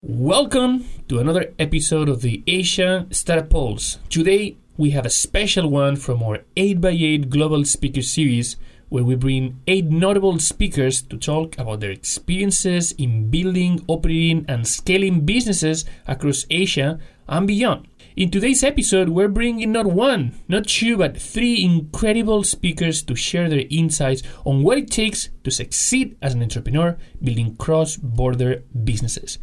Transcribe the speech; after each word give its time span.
Welcome 0.00 0.84
to 1.08 1.18
another 1.18 1.52
episode 1.58 2.08
of 2.08 2.22
the 2.22 2.44
Asia 2.46 3.08
Startup 3.10 3.50
Pulse. 3.50 3.98
Today 4.08 4.56
we 4.76 4.90
have 4.90 5.04
a 5.04 5.10
special 5.10 5.68
one 5.68 5.96
from 5.96 6.22
our 6.22 6.44
8x8 6.56 7.28
Global 7.28 7.64
Speaker 7.64 8.02
Series 8.02 8.54
where 8.90 9.02
we 9.02 9.16
bring 9.16 9.60
eight 9.66 9.86
notable 9.86 10.38
speakers 10.38 11.02
to 11.02 11.16
talk 11.16 11.58
about 11.58 11.80
their 11.80 11.90
experiences 11.90 12.92
in 12.92 13.28
building, 13.28 13.84
operating, 13.88 14.44
and 14.48 14.68
scaling 14.68 15.26
businesses 15.26 15.84
across 16.06 16.46
Asia 16.48 17.00
and 17.28 17.48
beyond. 17.48 17.88
In 18.14 18.30
today's 18.30 18.62
episode, 18.64 19.08
we're 19.08 19.28
bringing 19.28 19.72
not 19.72 19.86
one, 19.86 20.38
not 20.48 20.68
two, 20.68 20.96
but 20.96 21.20
three 21.20 21.62
incredible 21.64 22.44
speakers 22.44 23.02
to 23.02 23.16
share 23.16 23.48
their 23.48 23.64
insights 23.68 24.22
on 24.44 24.62
what 24.62 24.78
it 24.78 24.90
takes 24.90 25.28
to 25.42 25.50
succeed 25.50 26.16
as 26.22 26.34
an 26.34 26.42
entrepreneur 26.42 26.96
building 27.22 27.56
cross 27.56 27.96
border 27.96 28.62
businesses. 28.84 29.38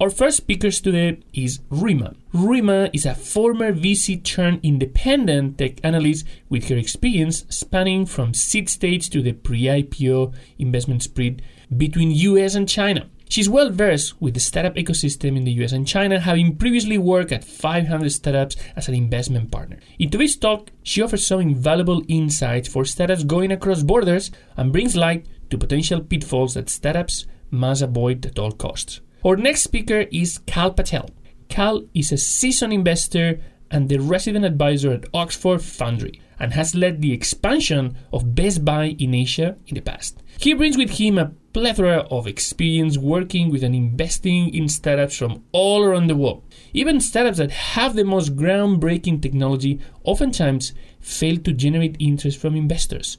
Our 0.00 0.08
first 0.08 0.38
speaker 0.38 0.70
today 0.70 1.18
is 1.34 1.60
Rima. 1.68 2.14
Rima 2.32 2.88
is 2.90 3.04
a 3.04 3.14
former 3.14 3.70
VC 3.70 4.24
turned 4.24 4.60
independent 4.62 5.58
tech 5.58 5.72
analyst 5.84 6.24
with 6.48 6.70
her 6.70 6.76
experience 6.78 7.44
spanning 7.50 8.06
from 8.06 8.32
seed 8.32 8.70
stage 8.70 9.10
to 9.10 9.20
the 9.20 9.32
pre 9.32 9.64
IPO 9.64 10.32
investment 10.58 11.02
spread 11.02 11.42
between 11.76 12.12
US 12.12 12.54
and 12.54 12.66
China. 12.66 13.10
She's 13.28 13.50
well 13.50 13.68
versed 13.68 14.18
with 14.22 14.32
the 14.32 14.40
startup 14.40 14.76
ecosystem 14.76 15.36
in 15.36 15.44
the 15.44 15.52
US 15.64 15.72
and 15.72 15.86
China, 15.86 16.18
having 16.18 16.56
previously 16.56 16.96
worked 16.96 17.30
at 17.30 17.44
500 17.44 18.10
startups 18.10 18.56
as 18.76 18.88
an 18.88 18.94
investment 18.94 19.50
partner. 19.50 19.80
In 19.98 20.08
today's 20.08 20.34
talk, 20.34 20.70
she 20.82 21.02
offers 21.02 21.26
some 21.26 21.42
invaluable 21.42 22.02
insights 22.08 22.70
for 22.70 22.86
startups 22.86 23.24
going 23.24 23.52
across 23.52 23.82
borders 23.82 24.30
and 24.56 24.72
brings 24.72 24.96
light 24.96 25.26
to 25.50 25.58
potential 25.58 26.00
pitfalls 26.00 26.54
that 26.54 26.70
startups 26.70 27.26
must 27.50 27.82
avoid 27.82 28.24
at 28.24 28.38
all 28.38 28.52
costs. 28.52 29.02
Our 29.22 29.36
next 29.36 29.60
speaker 29.60 30.06
is 30.10 30.38
Kal 30.46 30.72
Patel. 30.72 31.10
Kal 31.50 31.82
is 31.92 32.10
a 32.10 32.16
seasoned 32.16 32.72
investor 32.72 33.38
and 33.70 33.86
the 33.86 33.98
resident 33.98 34.46
advisor 34.46 34.92
at 34.92 35.04
Oxford 35.12 35.60
Foundry 35.60 36.22
and 36.38 36.54
has 36.54 36.74
led 36.74 37.02
the 37.02 37.12
expansion 37.12 37.98
of 38.14 38.34
Best 38.34 38.64
Buy 38.64 38.96
in 38.98 39.12
Asia 39.12 39.58
in 39.66 39.74
the 39.74 39.82
past. 39.82 40.22
He 40.38 40.54
brings 40.54 40.78
with 40.78 40.92
him 40.92 41.18
a 41.18 41.32
plethora 41.52 41.98
of 42.10 42.26
experience 42.26 42.96
working 42.96 43.50
with 43.50 43.62
and 43.62 43.74
investing 43.74 44.54
in 44.54 44.70
startups 44.70 45.18
from 45.18 45.44
all 45.52 45.84
around 45.84 46.06
the 46.06 46.16
world. 46.16 46.42
Even 46.72 46.98
startups 46.98 47.36
that 47.36 47.50
have 47.50 47.96
the 47.96 48.04
most 48.04 48.36
groundbreaking 48.36 49.20
technology 49.20 49.80
oftentimes 50.02 50.72
fail 50.98 51.36
to 51.36 51.52
generate 51.52 51.96
interest 51.98 52.38
from 52.38 52.56
investors. 52.56 53.18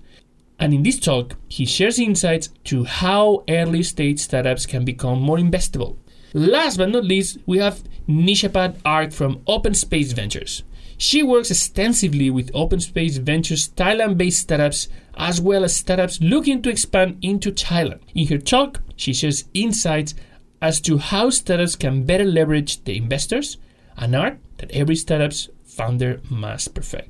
And 0.61 0.75
in 0.75 0.83
this 0.83 0.99
talk, 0.99 1.37
he 1.49 1.65
shares 1.65 1.97
insights 1.97 2.49
to 2.65 2.83
how 2.83 3.43
early 3.49 3.81
stage 3.81 4.19
startups 4.19 4.67
can 4.67 4.85
become 4.85 5.19
more 5.19 5.37
investable. 5.37 5.97
Last 6.35 6.77
but 6.77 6.89
not 6.89 7.03
least, 7.03 7.39
we 7.47 7.57
have 7.57 7.83
Nishapat 8.07 8.75
Ark 8.85 9.11
from 9.11 9.41
Open 9.47 9.73
Space 9.73 10.11
Ventures. 10.13 10.63
She 10.99 11.23
works 11.23 11.49
extensively 11.49 12.29
with 12.29 12.51
Open 12.53 12.79
Space 12.79 13.17
Ventures 13.17 13.69
Thailand 13.69 14.19
based 14.19 14.41
startups 14.41 14.87
as 15.17 15.41
well 15.41 15.63
as 15.63 15.75
startups 15.75 16.21
looking 16.21 16.61
to 16.61 16.69
expand 16.69 17.17
into 17.23 17.51
Thailand. 17.51 18.01
In 18.13 18.27
her 18.27 18.37
talk, 18.37 18.81
she 18.95 19.13
shares 19.13 19.45
insights 19.55 20.13
as 20.61 20.79
to 20.81 20.99
how 20.99 21.31
startups 21.31 21.75
can 21.75 22.03
better 22.03 22.23
leverage 22.23 22.83
the 22.83 22.95
investors, 22.95 23.57
an 23.97 24.13
art 24.13 24.37
that 24.57 24.69
every 24.69 24.95
startup's 24.95 25.49
founder 25.65 26.21
must 26.29 26.75
perfect. 26.75 27.09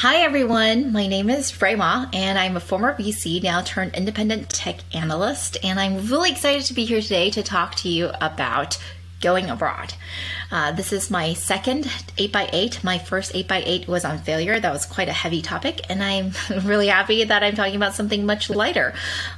Hi 0.00 0.16
everyone, 0.16 0.92
my 0.92 1.06
name 1.06 1.30
is 1.30 1.58
Rui 1.62 1.74
Ma 1.74 2.04
and 2.12 2.38
I'm 2.38 2.54
a 2.54 2.60
former 2.60 2.94
VC, 2.98 3.42
now 3.42 3.62
turned 3.62 3.94
independent 3.94 4.50
tech 4.50 4.76
analyst, 4.92 5.56
and 5.64 5.80
I'm 5.80 6.08
really 6.08 6.30
excited 6.30 6.64
to 6.66 6.74
be 6.74 6.84
here 6.84 7.00
today 7.00 7.30
to 7.30 7.42
talk 7.42 7.76
to 7.76 7.88
you 7.88 8.10
about 8.20 8.76
going 9.22 9.48
abroad. 9.48 9.94
Uh, 10.52 10.72
this 10.72 10.92
is 10.92 11.10
my 11.10 11.32
second 11.32 11.84
8x8. 12.18 12.84
My 12.84 12.98
first 12.98 13.32
8x8 13.32 13.88
was 13.88 14.04
on 14.04 14.18
failure. 14.18 14.60
That 14.60 14.70
was 14.70 14.84
quite 14.84 15.08
a 15.08 15.14
heavy 15.14 15.40
topic, 15.40 15.80
and 15.88 16.02
I'm 16.02 16.32
really 16.66 16.88
happy 16.88 17.24
that 17.24 17.42
I'm 17.42 17.54
talking 17.54 17.76
about 17.76 17.94
something 17.94 18.26
much 18.26 18.50
lighter. 18.50 18.92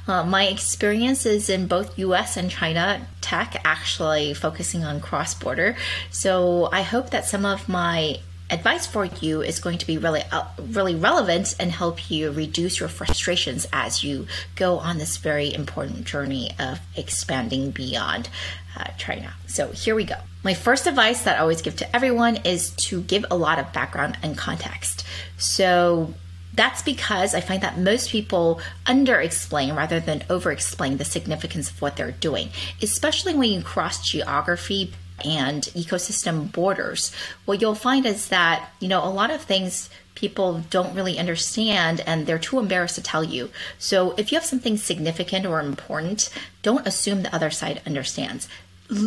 Uh, 0.09 0.25
my 0.25 0.47
experiences 0.47 1.49
in 1.49 1.67
both 1.67 1.97
US 1.97 2.35
and 2.35 2.51
China 2.51 3.07
tech, 3.21 3.61
actually 3.63 4.33
focusing 4.33 4.83
on 4.83 4.99
cross 4.99 5.33
border. 5.35 5.77
So 6.11 6.67
I 6.73 6.81
hope 6.81 7.11
that 7.11 7.23
some 7.23 7.45
of 7.45 7.69
my 7.69 8.17
advice 8.49 8.87
for 8.87 9.05
you 9.05 9.41
is 9.41 9.59
going 9.59 9.77
to 9.77 9.87
be 9.87 9.97
really 9.97 10.23
uh, 10.31 10.45
really 10.59 10.95
relevant 10.95 11.55
and 11.59 11.71
help 11.71 12.09
you 12.09 12.31
reduce 12.31 12.79
your 12.79 12.89
frustrations 12.89 13.67
as 13.71 14.03
you 14.03 14.27
go 14.55 14.79
on 14.79 14.97
this 14.97 15.17
very 15.17 15.53
important 15.53 16.05
journey 16.05 16.51
of 16.59 16.79
expanding 16.95 17.71
beyond 17.71 18.29
uh, 18.77 18.85
China. 18.97 19.33
So 19.47 19.71
here 19.71 19.95
we 19.95 20.03
go. 20.03 20.15
My 20.43 20.53
first 20.53 20.87
advice 20.87 21.23
that 21.23 21.37
I 21.37 21.41
always 21.41 21.61
give 21.61 21.75
to 21.77 21.95
everyone 21.95 22.37
is 22.37 22.71
to 22.71 23.01
give 23.01 23.25
a 23.29 23.35
lot 23.35 23.59
of 23.59 23.73
background 23.73 24.17
and 24.23 24.37
context. 24.37 25.05
So 25.37 26.13
that's 26.53 26.81
because 26.81 27.35
I 27.35 27.41
find 27.41 27.61
that 27.61 27.77
most 27.77 28.09
people 28.09 28.59
under 28.85 29.19
explain 29.19 29.75
rather 29.75 29.99
than 29.99 30.23
over 30.29 30.51
explain 30.51 30.97
the 30.97 31.05
significance 31.05 31.69
of 31.69 31.81
what 31.81 31.95
they're 31.95 32.11
doing, 32.11 32.49
especially 32.81 33.33
when 33.35 33.51
you 33.51 33.61
cross 33.61 34.07
geography 34.07 34.93
and 35.25 35.63
ecosystem 35.75 36.51
borders, 36.51 37.11
what 37.45 37.61
you'll 37.61 37.75
find 37.75 38.05
is 38.05 38.29
that, 38.29 38.69
you 38.79 38.87
know, 38.87 39.03
a 39.03 39.09
lot 39.09 39.31
of 39.31 39.41
things 39.41 39.89
people 40.15 40.63
don't 40.69 40.93
really 40.93 41.17
understand 41.17 42.01
and 42.05 42.25
they're 42.25 42.37
too 42.37 42.59
embarrassed 42.59 42.95
to 42.95 43.01
tell 43.01 43.23
you. 43.23 43.49
So 43.77 44.11
if 44.17 44.31
you 44.31 44.37
have 44.37 44.45
something 44.45 44.75
significant 44.75 45.45
or 45.45 45.61
important, 45.61 46.29
don't 46.61 46.85
assume 46.85 47.23
the 47.23 47.33
other 47.33 47.49
side 47.49 47.81
understands 47.85 48.49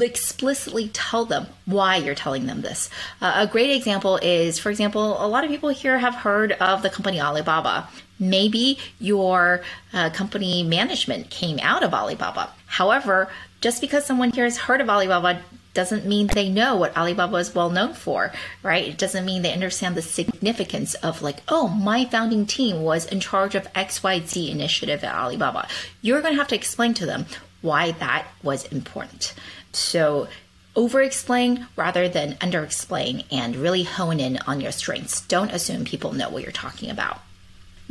explicitly 0.01 0.89
tell 0.89 1.25
them 1.25 1.47
why 1.67 1.97
you're 1.97 2.15
telling 2.15 2.47
them 2.47 2.63
this. 2.63 2.89
Uh, 3.21 3.33
a 3.37 3.47
great 3.47 3.71
example 3.75 4.17
is, 4.23 4.59
for 4.59 4.71
example, 4.71 5.25
a 5.25 5.27
lot 5.27 5.45
of 5.45 5.51
people 5.51 5.71
here 5.71 5.99
have 5.99 6.15
heard 6.15 6.53
of 6.53 6.83
the 6.83 6.91
company 6.91 7.21
Alibaba. 7.21 7.89
Maybe 8.19 8.79
your 9.01 9.63
uh, 9.93 10.11
company 10.11 10.63
management 10.63 11.31
came 11.31 11.59
out 11.61 11.83
of 11.83 11.93
Alibaba. 11.93 12.51
However, 12.67 13.29
just 13.61 13.81
because 13.81 14.07
someone 14.07 14.31
here 14.31 14.45
has 14.45 14.57
heard 14.57 14.81
of 14.81 14.89
Alibaba 14.89 15.43
doesn't 15.75 16.07
mean 16.07 16.27
they 16.27 16.49
know 16.49 16.77
what 16.77 16.97
Alibaba 16.97 17.37
is 17.37 17.55
well 17.55 17.71
known 17.71 17.95
for, 17.95 18.33
right? 18.63 18.87
It 18.87 18.99
doesn't 18.99 19.25
mean 19.25 19.43
they 19.43 19.53
understand 19.53 19.95
the 19.95 20.03
significance 20.03 20.95
of 20.95 21.23
like, 21.23 21.39
oh, 21.49 21.69
my 21.69 22.05
founding 22.05 22.47
team 22.47 22.83
was 22.83 23.07
in 23.07 23.21
charge 23.21 23.55
of 23.55 23.73
XYZ 23.73 24.51
initiative 24.51 25.03
at 25.03 25.15
Alibaba. 25.15 25.67
You're 26.01 26.21
going 26.21 26.35
to 26.35 26.39
have 26.39 26.49
to 26.49 26.55
explain 26.55 26.95
to 26.95 27.07
them 27.07 27.27
why 27.63 27.93
that 27.93 28.27
was 28.43 28.65
important. 28.67 29.35
So 29.73 30.29
over 30.75 31.03
explain 31.03 31.67
rather 31.77 32.09
than 32.09 32.37
under 32.41 32.65
explain 32.65 33.25
and 33.31 33.57
really 33.57 33.83
hone 33.83 34.21
in 34.21 34.39
on 34.47 34.61
your 34.61 34.73
strengths. 34.73 35.21
Don't 35.23 35.53
assume 35.53 35.85
people 35.85 36.13
know 36.13 36.31
what 36.31 36.43
you're 36.43 36.53
talking 36.53 36.91
about. 36.91 37.21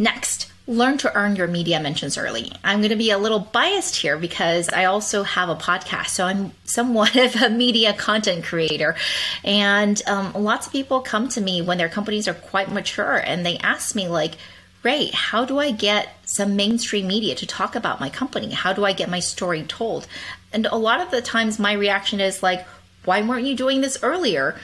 Next, 0.01 0.51
learn 0.65 0.97
to 0.97 1.15
earn 1.15 1.35
your 1.35 1.45
media 1.45 1.79
mentions 1.79 2.17
early. 2.17 2.51
I'm 2.63 2.79
going 2.79 2.89
to 2.89 2.95
be 2.95 3.11
a 3.11 3.19
little 3.19 3.37
biased 3.37 3.95
here 3.95 4.17
because 4.17 4.67
I 4.69 4.85
also 4.85 5.21
have 5.21 5.47
a 5.47 5.55
podcast, 5.55 6.07
so 6.07 6.25
I'm 6.25 6.53
somewhat 6.63 7.15
of 7.27 7.35
a 7.35 7.51
media 7.51 7.93
content 7.93 8.43
creator. 8.43 8.95
And 9.43 10.01
um, 10.07 10.33
lots 10.33 10.65
of 10.65 10.73
people 10.73 11.01
come 11.01 11.29
to 11.29 11.41
me 11.41 11.61
when 11.61 11.77
their 11.77 11.87
companies 11.87 12.27
are 12.27 12.33
quite 12.33 12.71
mature 12.71 13.15
and 13.15 13.45
they 13.45 13.59
ask 13.59 13.93
me, 13.93 14.07
like, 14.07 14.37
Ray, 14.81 15.11
how 15.13 15.45
do 15.45 15.59
I 15.59 15.69
get 15.69 16.09
some 16.25 16.55
mainstream 16.55 17.05
media 17.05 17.35
to 17.35 17.45
talk 17.45 17.75
about 17.75 17.99
my 17.99 18.09
company? 18.09 18.49
How 18.49 18.73
do 18.73 18.83
I 18.83 18.93
get 18.93 19.07
my 19.07 19.19
story 19.19 19.61
told? 19.61 20.07
And 20.51 20.65
a 20.65 20.77
lot 20.77 21.01
of 21.01 21.11
the 21.11 21.21
times, 21.21 21.59
my 21.59 21.73
reaction 21.73 22.19
is 22.19 22.41
like, 22.41 22.65
why 23.05 23.21
weren't 23.21 23.45
you 23.45 23.55
doing 23.55 23.81
this 23.81 23.99
earlier? 24.01 24.59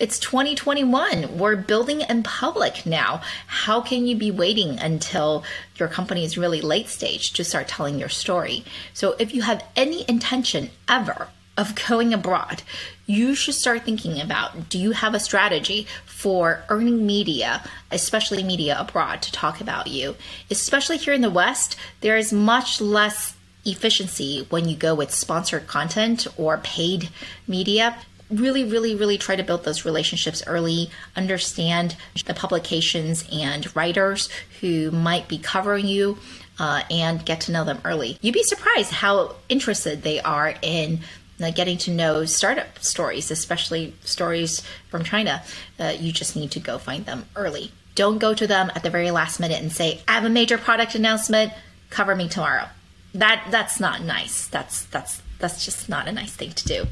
It's 0.00 0.18
2021. 0.18 1.36
We're 1.36 1.56
building 1.56 2.00
in 2.00 2.22
public 2.22 2.86
now. 2.86 3.20
How 3.46 3.82
can 3.82 4.06
you 4.06 4.16
be 4.16 4.30
waiting 4.30 4.78
until 4.78 5.44
your 5.76 5.88
company 5.88 6.24
is 6.24 6.38
really 6.38 6.62
late 6.62 6.88
stage 6.88 7.34
to 7.34 7.44
start 7.44 7.68
telling 7.68 7.98
your 7.98 8.08
story? 8.08 8.64
So, 8.94 9.14
if 9.18 9.34
you 9.34 9.42
have 9.42 9.62
any 9.76 10.06
intention 10.08 10.70
ever 10.88 11.28
of 11.58 11.74
going 11.86 12.14
abroad, 12.14 12.62
you 13.04 13.34
should 13.34 13.56
start 13.56 13.82
thinking 13.82 14.18
about 14.18 14.70
do 14.70 14.78
you 14.78 14.92
have 14.92 15.12
a 15.12 15.20
strategy 15.20 15.86
for 16.06 16.64
earning 16.70 17.04
media, 17.04 17.62
especially 17.90 18.42
media 18.42 18.80
abroad, 18.80 19.20
to 19.20 19.32
talk 19.32 19.60
about 19.60 19.88
you? 19.88 20.16
Especially 20.50 20.96
here 20.96 21.12
in 21.12 21.20
the 21.20 21.28
West, 21.28 21.76
there 22.00 22.16
is 22.16 22.32
much 22.32 22.80
less 22.80 23.36
efficiency 23.66 24.46
when 24.48 24.66
you 24.66 24.76
go 24.76 24.94
with 24.94 25.10
sponsored 25.10 25.66
content 25.66 26.26
or 26.38 26.56
paid 26.56 27.10
media 27.46 27.98
really, 28.30 28.64
really, 28.64 28.94
really 28.94 29.18
try 29.18 29.36
to 29.36 29.42
build 29.42 29.64
those 29.64 29.84
relationships 29.84 30.42
early, 30.46 30.90
understand 31.16 31.96
the 32.24 32.34
publications 32.34 33.24
and 33.32 33.74
writers 33.74 34.28
who 34.60 34.90
might 34.90 35.28
be 35.28 35.38
covering 35.38 35.86
you. 35.86 36.18
Uh, 36.58 36.82
and 36.90 37.24
get 37.24 37.40
to 37.40 37.52
know 37.52 37.64
them 37.64 37.80
early. 37.86 38.18
You'd 38.20 38.34
be 38.34 38.42
surprised 38.42 38.92
how 38.92 39.36
interested 39.48 40.02
they 40.02 40.20
are 40.20 40.56
in 40.60 41.00
uh, 41.42 41.50
getting 41.52 41.78
to 41.78 41.90
know 41.90 42.26
startup 42.26 42.78
stories, 42.80 43.30
especially 43.30 43.94
stories 44.04 44.60
from 44.90 45.02
China. 45.02 45.42
Uh, 45.78 45.94
you 45.98 46.12
just 46.12 46.36
need 46.36 46.50
to 46.50 46.60
go 46.60 46.76
find 46.76 47.06
them 47.06 47.24
early. 47.34 47.72
Don't 47.94 48.18
go 48.18 48.34
to 48.34 48.46
them 48.46 48.70
at 48.74 48.82
the 48.82 48.90
very 48.90 49.10
last 49.10 49.40
minute 49.40 49.62
and 49.62 49.72
say, 49.72 50.02
"I 50.06 50.12
have 50.12 50.26
a 50.26 50.28
major 50.28 50.58
product 50.58 50.94
announcement. 50.94 51.50
Cover 51.88 52.14
me 52.14 52.28
tomorrow." 52.28 52.66
That 53.14 53.46
that's 53.50 53.80
not 53.80 54.02
nice. 54.02 54.46
That's 54.46 54.84
that's 54.84 55.22
that's 55.38 55.64
just 55.64 55.88
not 55.88 56.08
a 56.08 56.12
nice 56.12 56.32
thing 56.32 56.52
to 56.52 56.64
do 56.66 56.86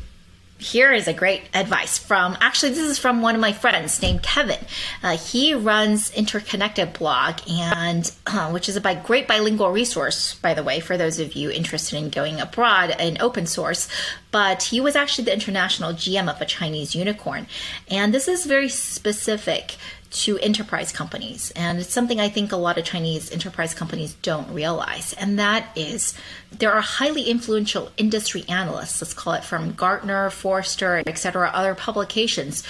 here 0.59 0.93
is 0.93 1.07
a 1.07 1.13
great 1.13 1.43
advice 1.55 1.99
from 1.99 2.37
actually 2.41 2.71
this 2.71 2.81
is 2.81 2.99
from 2.99 3.23
one 3.23 3.35
of 3.37 3.41
my 3.41 3.53
friends 3.53 4.03
named 4.03 4.23
kevin. 4.23 4.59
Uh, 5.03 5.17
he 5.17 5.55
runs 5.55 6.13
interconnected 6.15 6.93
blog 6.93 7.39
and 7.49 8.13
uh, 8.27 8.51
which 8.51 8.69
is 8.69 8.77
a 8.77 9.03
great 9.05 9.29
bilingual 9.29 9.71
resource 9.71 10.35
by 10.35 10.55
the 10.55 10.63
way 10.65 10.81
for 10.81 10.97
those 10.97 11.21
of 11.21 11.35
you 11.35 11.51
interested 11.51 11.97
in 11.97 12.11
going 12.11 12.41
abroad 12.41 12.95
in 12.99 13.21
open 13.21 13.47
source 13.47 13.89
but 14.33 14.65
he 14.65 14.81
was 14.81 14.97
actually 14.97 15.25
the 15.25 15.33
international 15.33 15.93
gm 15.93 16.29
of 16.29 16.41
a 16.41 16.45
chinese 16.45 16.95
unicorn. 16.95 17.47
And 17.89 18.13
this 18.13 18.27
is 18.27 18.45
very 18.45 18.69
specific 18.69 19.77
to 20.11 20.39
enterprise 20.39 20.91
companies. 20.91 21.53
And 21.55 21.79
it's 21.79 21.93
something 21.93 22.21
I 22.21 22.29
think 22.29 22.53
a 22.53 22.57
lot 22.57 22.79
of 22.79 22.85
Chinese 22.85 23.31
enterprise 23.31 23.75
companies 23.75 24.15
don't 24.23 24.53
realize. 24.53 25.13
And 25.15 25.39
that 25.39 25.69
is 25.77 26.15
there 26.51 26.73
are 26.73 26.81
highly 26.81 27.25
influential 27.25 27.91
industry 27.97 28.45
analysts, 28.49 29.03
let's 29.03 29.15
call 29.15 29.35
it 29.35 29.45
from 29.45 29.73
Gartner, 29.73 30.31
Forrester, 30.31 31.03
etc., 31.07 31.51
other 31.53 31.75
publications, 31.75 32.65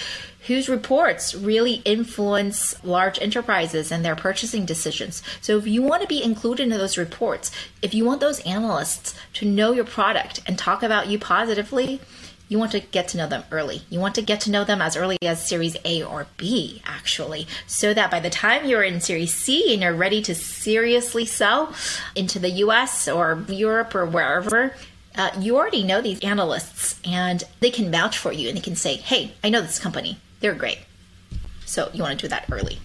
whose 0.47 0.69
reports 0.69 1.35
really 1.35 1.75
influence 1.85 2.83
large 2.85 3.21
enterprises 3.21 3.93
and 3.93 4.05
their 4.05 4.17
purchasing 4.17 4.65
decisions. 4.65 5.23
So 5.41 5.59
if 5.59 5.67
you 5.67 5.83
want 5.83 6.03
to 6.03 6.09
be 6.09 6.23
included 6.23 6.65
in 6.65 6.71
those 6.71 6.99
reports, 6.99 7.51
if 7.83 7.95
you 7.95 8.05
want 8.05 8.21
those 8.21 8.41
analysts 8.41 9.15
to 9.35 9.47
know 9.47 9.73
your 9.73 9.85
product 9.85 10.41
and 10.47 10.59
talk 10.59 10.83
about 10.83 11.09
you 11.09 11.19
positively, 11.19 12.01
you 12.49 12.59
want 12.59 12.73
to 12.73 12.81
get 12.81 13.09
to 13.09 13.17
know 13.17 13.29
them 13.29 13.45
early. 13.53 13.83
You 13.91 14.01
want 14.01 14.15
to 14.17 14.23
get 14.23 14.41
to 14.43 14.51
know 14.51 14.65
them 14.65 14.81
as 14.81 14.97
early 14.97 15.19
as 15.23 15.47
Series 15.47 15.77
A 15.85 16.03
or 16.03 16.27
B, 16.37 16.83
actually, 16.87 17.47
so 17.67 17.93
that 17.93 18.11
by 18.11 18.21
the 18.21 18.31
time 18.31 18.67
you're 18.67 18.83
in 18.83 19.01
Series 19.01 19.35
C 19.35 19.73
and 19.73 19.83
you're 19.83 19.95
ready 19.95 20.23
to 20.23 20.35
seriously 20.35 21.27
sell 21.27 21.75
into 22.17 22.39
the 22.39 22.51
US 22.51 23.07
or 23.07 23.45
Europe 23.49 23.95
or 23.95 24.07
wherever, 24.07 24.75
uh, 25.17 25.31
you 25.39 25.57
already 25.57 25.83
know 25.83 26.01
these 26.01 26.21
analysts 26.21 26.99
and 27.05 27.45
they 27.61 27.71
can 27.71 27.91
vouch 27.91 28.17
for 28.17 28.33
you 28.33 28.49
and 28.49 28.57
they 28.57 28.63
can 28.63 28.77
say, 28.77 28.97
hey, 28.97 29.33
I 29.45 29.51
know 29.51 29.61
this 29.61 29.79
company. 29.79 30.19
They're 30.41 30.55
great. 30.55 30.79
So 31.67 31.91
you 31.93 32.03
want 32.03 32.19
to 32.19 32.27
do 32.27 32.29
that 32.31 32.47
early. 32.51 32.79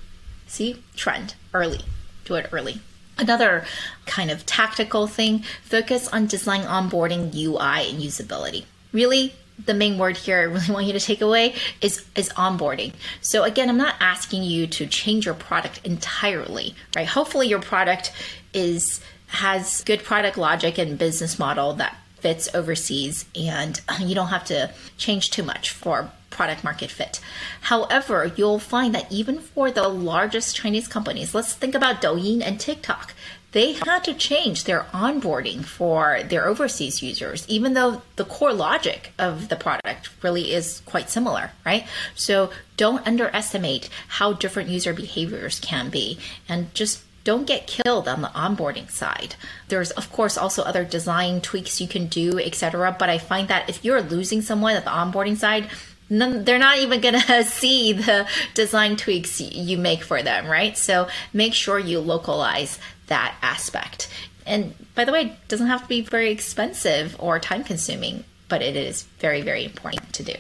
See? 0.48 0.84
Trend. 0.96 1.36
Early. 1.54 1.82
Do 2.26 2.36
it 2.36 2.50
early. 2.52 2.82
Another 3.18 3.64
kind 4.08 4.32
of 4.32 4.46
tactical 4.46 5.08
thing 5.08 5.44
focus 5.64 6.08
on 6.08 6.26
design 6.26 6.62
onboarding, 6.62 7.34
UI, 7.34 7.90
and 7.90 8.02
usability. 8.02 8.66
Really, 8.92 9.34
the 9.66 9.74
main 9.74 9.98
word 9.98 10.18
here 10.18 10.38
I 10.40 10.44
really 10.44 10.70
want 10.74 10.86
you 10.86 10.94
to 10.94 11.00
take 11.00 11.22
away 11.22 11.56
is 11.82 12.06
is 12.16 12.30
onboarding. 12.30 12.94
So 13.22 13.44
again, 13.44 13.70
I'm 13.70 13.78
not 13.78 13.96
asking 14.00 14.44
you 14.44 14.68
to 14.68 14.86
change 14.88 15.26
your 15.26 15.36
product 15.36 15.82
entirely, 15.84 16.76
right? 16.96 17.08
Hopefully 17.08 17.48
your 17.48 17.62
product 17.62 18.12
is 18.54 19.02
has 19.28 19.84
good 19.84 20.04
product 20.04 20.38
logic 20.38 20.78
and 20.78 20.98
business 20.98 21.40
model 21.40 21.74
that 21.74 21.98
fits 22.20 22.48
overseas 22.54 23.26
and 23.36 23.82
you 24.00 24.16
don't 24.16 24.30
have 24.30 24.46
to 24.46 24.72
change 24.98 25.32
too 25.32 25.44
much 25.44 25.72
for 25.72 26.10
product 26.30 26.64
market 26.64 26.90
fit. 26.90 27.20
However, 27.62 28.32
you'll 28.36 28.60
find 28.60 28.94
that 28.96 29.12
even 29.12 29.40
for 29.40 29.70
the 29.70 29.88
largest 29.88 30.56
Chinese 30.56 30.88
companies, 30.88 31.36
let's 31.36 31.54
think 31.54 31.76
about 31.76 32.02
Douyin 32.02 32.42
and 32.42 32.60
TikTok 32.60 33.14
they 33.54 33.74
had 33.74 34.04
to 34.04 34.14
change 34.14 34.66
their 34.66 34.82
onboarding 34.94 35.64
for 35.64 36.22
their 36.24 36.48
overseas 36.48 37.02
users, 37.02 37.48
even 37.48 37.74
though 37.74 38.02
the 38.16 38.26
core 38.26 38.54
logic 38.54 39.14
of 39.18 39.48
the 39.50 39.56
product 39.56 40.10
really 40.22 40.52
is 40.52 40.82
quite 40.86 41.10
similar, 41.10 41.52
right? 41.66 41.88
So 42.16 42.50
don't 42.78 43.06
underestimate 43.08 43.90
how 44.08 44.34
different 44.34 44.70
user 44.70 44.94
behaviors 44.94 45.60
can 45.60 45.90
be 45.90 46.18
and 46.50 46.74
just 46.74 47.04
don't 47.24 47.48
get 47.48 47.68
killed 47.68 48.08
on 48.08 48.22
the 48.22 48.28
onboarding 48.30 48.90
side. 48.90 49.36
There's 49.70 49.92
of 49.92 50.12
course 50.12 50.38
also 50.38 50.64
other 50.64 50.84
design 50.84 51.40
tweaks 51.40 51.80
you 51.80 51.88
can 51.88 52.08
do, 52.08 52.40
etc. 52.40 52.96
But 52.98 53.10
I 53.10 53.18
find 53.18 53.48
that 53.48 53.70
if 53.70 53.86
you're 53.86 54.02
losing 54.02 54.42
someone 54.42 54.76
at 54.76 54.84
the 54.84 54.90
onboarding 54.90 55.38
side, 55.38 55.70
they're 56.10 56.60
not 56.60 56.80
even 56.80 57.02
going 57.02 57.20
to 57.28 57.44
see 57.44 57.94
the 57.94 58.28
design 58.54 58.98
tweaks 58.98 59.40
you 59.40 59.78
make 59.78 60.04
for 60.04 60.22
them, 60.22 60.48
right? 60.48 60.78
So 60.78 61.08
make 61.32 61.54
sure 61.54 61.80
you 61.80 62.00
localize 62.00 62.80
that 63.14 63.36
aspect. 63.44 64.10
And 64.44 64.74
by 64.96 65.06
the 65.06 65.12
way, 65.12 65.22
it 65.22 65.48
doesn't 65.48 65.68
have 65.68 65.84
to 65.84 65.88
be 65.88 66.02
very 66.02 66.32
expensive 66.32 67.16
or 67.20 67.40
time 67.40 67.64
consuming, 67.64 68.24
but 68.50 68.64
it 68.64 68.76
is 68.76 69.04
very, 69.20 69.42
very 69.42 69.64
important 69.64 70.12
to 70.14 70.24
do. 70.24 70.34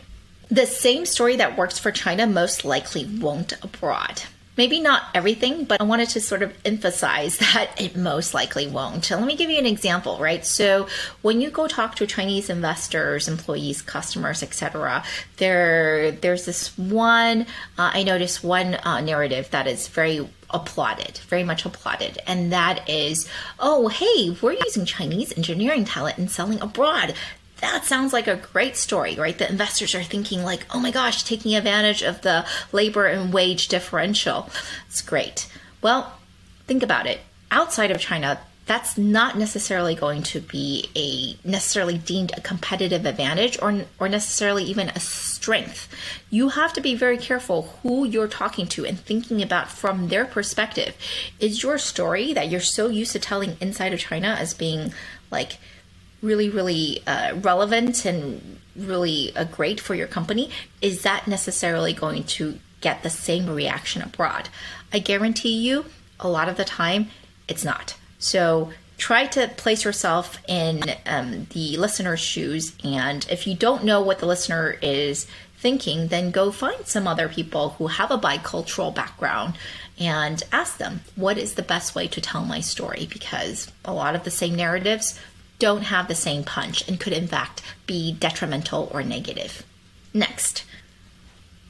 The 0.49 0.65
same 0.65 1.05
story 1.05 1.35
that 1.35 1.55
works 1.55 1.77
for 1.77 1.91
China 1.91 2.25
most 2.25 2.65
likely 2.65 3.05
won't 3.05 3.53
abroad. 3.63 4.23
Maybe 4.57 4.79
not 4.79 5.03
everything, 5.15 5.65
but 5.65 5.81
I 5.81 5.83
wanted 5.83 6.09
to 6.09 6.21
sort 6.21 6.41
of 6.41 6.53
emphasize 6.65 7.37
that 7.53 7.69
it 7.79 7.95
most 7.95 8.33
likely 8.33 8.65
won't. 8.65 9.09
let 9.11 9.25
me 9.25 9.35
give 9.35 9.51
you 9.51 9.59
an 9.59 9.67
example, 9.67 10.17
right? 10.17 10.43
So 10.43 10.87
when 11.21 11.39
you 11.39 11.51
go 11.51 11.67
talk 11.67 11.95
to 11.95 12.07
Chinese 12.07 12.49
investors, 12.49 13.27
employees, 13.27 13.83
customers, 13.83 14.41
etc., 14.41 15.03
there 15.37 16.11
there's 16.11 16.45
this 16.45 16.75
one 16.77 17.41
uh, 17.77 17.91
I 17.93 18.03
noticed 18.03 18.43
one 18.43 18.75
uh, 18.83 18.99
narrative 19.01 19.49
that 19.51 19.67
is 19.67 19.87
very 19.87 20.27
applauded, 20.53 21.17
very 21.27 21.43
much 21.43 21.65
applauded, 21.65 22.19
and 22.27 22.51
that 22.51 22.87
is, 22.89 23.27
oh 23.59 23.87
hey, 23.87 24.37
we're 24.41 24.53
using 24.53 24.85
Chinese 24.85 25.35
engineering 25.35 25.85
talent 25.85 26.17
and 26.17 26.29
selling 26.29 26.61
abroad 26.61 27.15
that 27.63 27.85
sounds 27.85 28.11
like 28.11 28.27
a 28.27 28.35
great 28.35 28.75
story, 28.75 29.15
right? 29.15 29.37
The 29.37 29.49
investors 29.49 29.95
are 29.95 30.03
thinking, 30.03 30.43
like, 30.43 30.65
oh 30.73 30.81
my 30.81 30.91
gosh, 30.91 31.23
taking 31.23 31.55
advantage 31.55 32.03
of 32.03 32.21
the 32.21 32.45
labor 32.73 33.05
and 33.05 33.33
wage 33.33 33.69
differential. 33.69 34.49
It's 34.89 35.01
great. 35.01 35.47
Well, 35.81 36.13
think 36.67 36.83
about 36.83 37.07
it. 37.07 37.21
Outside 37.51 37.89
of 37.89 38.01
China, 38.01 38.39
that's 38.65 38.97
not 38.97 39.37
necessarily 39.37 39.93
going 39.93 40.23
to 40.23 40.39
be 40.39 40.89
a 40.95 41.47
necessarily 41.47 41.97
deemed 41.97 42.31
a 42.37 42.41
competitive 42.41 43.05
advantage 43.05 43.61
or 43.61 43.83
or 43.99 44.07
necessarily 44.07 44.63
even 44.63 44.89
a 44.89 44.99
strength. 44.99 45.89
You 46.29 46.49
have 46.49 46.73
to 46.73 46.81
be 46.81 46.95
very 46.95 47.17
careful 47.17 47.63
who 47.83 48.05
you're 48.05 48.27
talking 48.27 48.67
to 48.67 48.85
and 48.85 48.97
thinking 48.97 49.41
about 49.41 49.69
from 49.69 50.07
their 50.07 50.25
perspective. 50.25 50.95
Is 51.39 51.61
your 51.61 51.77
story 51.77 52.33
that 52.33 52.49
you're 52.49 52.61
so 52.61 52.87
used 52.87 53.11
to 53.11 53.19
telling 53.19 53.57
inside 53.59 53.93
of 53.93 53.99
China 53.99 54.37
as 54.39 54.53
being 54.53 54.93
like 55.29 55.57
really, 56.21 56.49
really 56.49 57.03
uh, 57.05 57.35
relevant 57.35 58.05
and 58.05 58.59
really 58.75 59.35
uh, 59.35 59.43
great 59.43 59.79
for 59.79 59.93
your 59.93 60.07
company, 60.07 60.49
is 60.81 61.03
that 61.03 61.27
necessarily 61.27 61.93
going 61.93 62.23
to 62.23 62.57
get 62.81 63.03
the 63.03 63.09
same 63.09 63.49
reaction 63.49 64.01
abroad? 64.01 64.49
I 64.91 64.99
guarantee 64.99 65.57
you, 65.57 65.85
a 66.19 66.29
lot 66.29 66.47
of 66.47 66.55
the 66.55 66.63
time, 66.63 67.09
it's 67.47 67.65
not. 67.65 67.95
So 68.23 68.71
try 68.97 69.25
to 69.27 69.49
place 69.49 69.83
yourself 69.83 70.37
in 70.47 70.81
um, 71.05 71.47
the 71.51 71.75
listener's 71.77 72.21
shoes. 72.21 72.73
And 72.83 73.27
if 73.29 73.45
you 73.45 73.53
don't 73.53 73.83
know 73.83 74.01
what 74.01 74.19
the 74.19 74.25
listener 74.25 74.77
is 74.81 75.27
thinking, 75.57 76.07
then 76.07 76.31
go 76.31 76.51
find 76.51 76.87
some 76.87 77.07
other 77.07 77.27
people 77.27 77.71
who 77.71 77.87
have 77.87 78.11
a 78.11 78.17
bicultural 78.17 78.95
background 78.95 79.57
and 79.99 80.41
ask 80.51 80.77
them, 80.77 81.01
what 81.15 81.37
is 81.37 81.55
the 81.55 81.61
best 81.61 81.95
way 81.95 82.07
to 82.07 82.21
tell 82.21 82.45
my 82.45 82.61
story? 82.61 83.07
Because 83.11 83.69
a 83.83 83.93
lot 83.93 84.15
of 84.15 84.23
the 84.23 84.31
same 84.31 84.55
narratives 84.55 85.19
don't 85.59 85.83
have 85.83 86.07
the 86.07 86.15
same 86.15 86.43
punch 86.43 86.87
and 86.87 86.99
could 86.99 87.13
in 87.13 87.27
fact 87.27 87.61
be 87.87 88.13
detrimental 88.13 88.89
or 88.93 89.03
negative. 89.03 89.63
Next. 90.13 90.63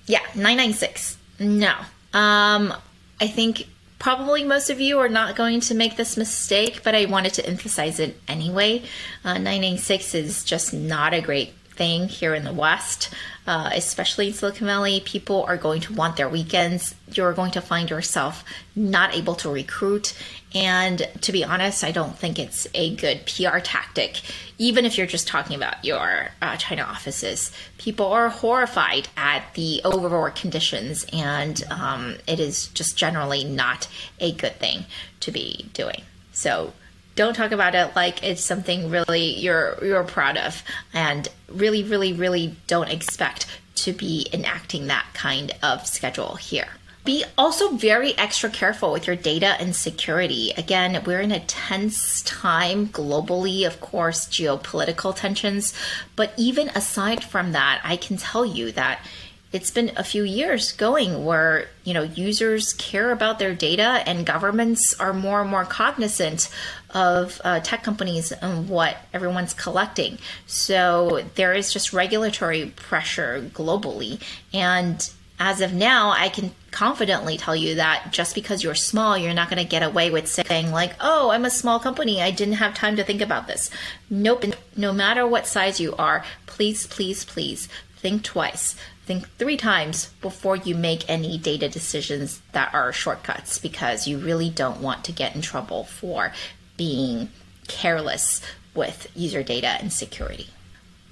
Yeah, 0.05 0.21
996. 0.35 1.17
No. 1.39 1.73
Um 2.13 2.73
I 3.19 3.27
think 3.27 3.67
probably 4.03 4.43
most 4.43 4.69
of 4.69 4.81
you 4.81 4.99
are 4.99 5.07
not 5.07 5.33
going 5.33 5.61
to 5.61 5.73
make 5.73 5.95
this 5.95 6.17
mistake, 6.17 6.81
but 6.83 6.93
I 6.93 7.05
wanted 7.05 7.33
to 7.35 7.45
emphasize 7.47 8.01
it 8.01 8.19
anyway. 8.27 8.83
Uh, 9.23 9.35
996 9.35 10.13
is 10.13 10.43
just 10.43 10.73
not 10.73 11.13
a 11.13 11.21
great 11.21 11.53
thing 11.73 12.07
here 12.07 12.33
in 12.33 12.43
the 12.43 12.53
West, 12.53 13.13
uh, 13.47 13.69
especially 13.73 14.27
in 14.27 14.33
Silicon 14.33 14.67
Valley. 14.67 15.01
People 15.03 15.43
are 15.43 15.57
going 15.57 15.81
to 15.81 15.93
want 15.93 16.15
their 16.17 16.29
weekends. 16.29 16.95
You're 17.13 17.33
going 17.33 17.51
to 17.51 17.61
find 17.61 17.89
yourself 17.89 18.43
not 18.75 19.15
able 19.15 19.35
to 19.35 19.49
recruit. 19.49 20.13
And 20.55 21.07
to 21.21 21.31
be 21.31 21.43
honest, 21.43 21.83
I 21.83 21.91
don't 21.91 22.17
think 22.17 22.37
it's 22.37 22.67
a 22.73 22.95
good 22.95 23.25
PR 23.25 23.59
tactic, 23.59 24.21
even 24.57 24.85
if 24.85 24.97
you're 24.97 25.07
just 25.07 25.27
talking 25.27 25.55
about 25.55 25.83
your 25.83 26.29
uh, 26.41 26.57
China 26.57 26.83
offices. 26.83 27.51
People 27.77 28.07
are 28.07 28.29
horrified 28.29 29.07
at 29.17 29.43
the 29.55 29.81
overwork 29.83 30.35
conditions, 30.35 31.05
and 31.11 31.63
um, 31.71 32.17
it 32.27 32.39
is 32.39 32.67
just 32.67 32.95
generally 32.97 33.43
not 33.43 33.87
a 34.19 34.31
good 34.31 34.55
thing 34.57 34.85
to 35.21 35.31
be 35.31 35.69
doing. 35.73 36.03
So, 36.33 36.73
don't 37.15 37.35
talk 37.35 37.51
about 37.51 37.75
it 37.75 37.95
like 37.95 38.23
it's 38.23 38.43
something 38.43 38.89
really 38.89 39.39
you're 39.39 39.77
you're 39.83 40.03
proud 40.03 40.37
of 40.37 40.63
and 40.93 41.27
really 41.47 41.83
really 41.83 42.13
really 42.13 42.55
don't 42.67 42.89
expect 42.89 43.45
to 43.75 43.93
be 43.93 44.27
enacting 44.33 44.87
that 44.87 45.05
kind 45.13 45.51
of 45.61 45.85
schedule 45.85 46.35
here. 46.35 46.67
Be 47.05 47.25
also 47.37 47.75
very 47.75 48.17
extra 48.17 48.49
careful 48.49 48.93
with 48.93 49.07
your 49.07 49.17
data 49.17 49.57
and 49.59 49.75
security. 49.75 50.53
Again, 50.55 51.03
we're 51.05 51.19
in 51.19 51.33
a 51.33 51.41
tense 51.41 52.21
time 52.21 52.87
globally, 52.87 53.67
of 53.67 53.81
course, 53.81 54.25
geopolitical 54.27 55.13
tensions. 55.13 55.73
But 56.15 56.31
even 56.37 56.69
aside 56.69 57.21
from 57.21 57.51
that, 57.51 57.81
I 57.83 57.97
can 57.97 58.15
tell 58.15 58.45
you 58.45 58.71
that 58.71 59.05
it's 59.51 59.69
been 59.69 59.91
a 59.97 60.03
few 60.03 60.23
years 60.23 60.71
going 60.71 61.25
where 61.25 61.67
you 61.83 61.93
know 61.93 62.03
users 62.03 62.73
care 62.73 63.11
about 63.11 63.37
their 63.37 63.53
data 63.53 64.01
and 64.05 64.25
governments 64.25 64.99
are 64.99 65.13
more 65.13 65.41
and 65.41 65.49
more 65.49 65.63
cognizant 65.63 66.49
of 66.93 67.41
uh, 67.43 67.59
tech 67.59 67.83
companies 67.83 68.31
and 68.31 68.69
what 68.69 68.97
everyone's 69.13 69.53
collecting. 69.53 70.17
So 70.45 71.25
there 71.35 71.53
is 71.53 71.73
just 71.73 71.93
regulatory 71.93 72.67
pressure 72.75 73.49
globally. 73.53 74.21
And 74.53 75.09
as 75.39 75.61
of 75.61 75.73
now 75.73 76.11
i 76.11 76.29
can 76.29 76.51
confidently 76.69 77.37
tell 77.37 77.55
you 77.55 77.75
that 77.75 78.09
just 78.11 78.35
because 78.35 78.63
you're 78.63 78.75
small 78.75 79.17
you're 79.17 79.33
not 79.33 79.49
going 79.49 79.61
to 79.61 79.67
get 79.67 79.81
away 79.81 80.11
with 80.11 80.27
saying 80.27 80.71
like 80.71 80.93
oh 80.99 81.31
i'm 81.31 81.43
a 81.43 81.49
small 81.49 81.79
company. 81.79 82.21
I 82.21 82.31
didn't 82.31 82.55
have 82.55 82.73
time 82.75 82.95
to 82.97 83.03
think 83.03 83.19
about 83.19 83.47
this. 83.47 83.69
Nope. 84.09 84.45
No 84.77 84.93
matter 84.93 85.27
what 85.27 85.47
size 85.47 85.79
you 85.79 85.95
are 85.95 86.23
please 86.45 86.85
please 86.87 87.25
please 87.25 87.67
think 87.97 88.23
twice. 88.23 88.75
Think 89.05 89.27
three 89.37 89.57
times 89.57 90.11
before 90.21 90.55
you 90.55 90.75
make 90.75 91.09
any 91.09 91.37
data 91.37 91.67
decisions 91.67 92.41
that 92.53 92.73
are 92.73 92.93
shortcuts 92.93 93.57
because 93.57 94.07
you 94.07 94.17
really 94.17 94.49
don't 94.49 94.81
want 94.81 95.03
to 95.05 95.11
get 95.11 95.35
in 95.35 95.41
trouble 95.41 95.83
for 95.83 96.31
being 96.77 97.29
careless 97.67 98.41
with 98.73 99.07
user 99.15 99.43
data 99.43 99.67
and 99.67 99.91
security. 99.91 100.47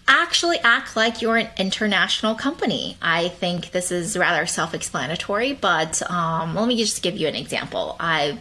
Actually, 0.07 0.59
act 0.59 0.95
like 0.95 1.21
you're 1.21 1.37
an 1.37 1.47
international 1.57 2.35
company. 2.35 2.97
I 3.01 3.29
think 3.29 3.71
this 3.71 3.91
is 3.91 4.17
rather 4.17 4.45
self 4.45 4.73
explanatory, 4.73 5.53
but 5.53 6.01
um, 6.09 6.55
let 6.55 6.67
me 6.67 6.75
just 6.75 7.01
give 7.01 7.15
you 7.15 7.27
an 7.27 7.35
example. 7.35 7.95
I 7.99 8.39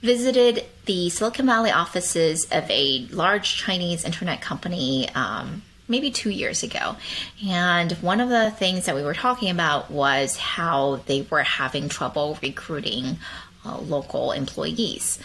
visited 0.00 0.64
the 0.86 1.10
Silicon 1.10 1.46
Valley 1.46 1.70
offices 1.70 2.46
of 2.50 2.68
a 2.68 3.06
large 3.12 3.56
Chinese 3.56 4.04
internet 4.04 4.40
company. 4.40 5.08
Um, 5.14 5.62
maybe 5.88 6.10
two 6.10 6.30
years 6.30 6.62
ago. 6.62 6.96
And 7.46 7.92
one 7.92 8.20
of 8.20 8.30
the 8.30 8.50
things 8.50 8.86
that 8.86 8.94
we 8.94 9.02
were 9.02 9.14
talking 9.14 9.50
about 9.50 9.90
was 9.90 10.36
how 10.36 11.00
they 11.06 11.22
were 11.30 11.42
having 11.42 11.88
trouble 11.88 12.38
recruiting 12.42 13.18
uh, 13.64 13.78
local 13.78 14.32
employees. 14.32 15.18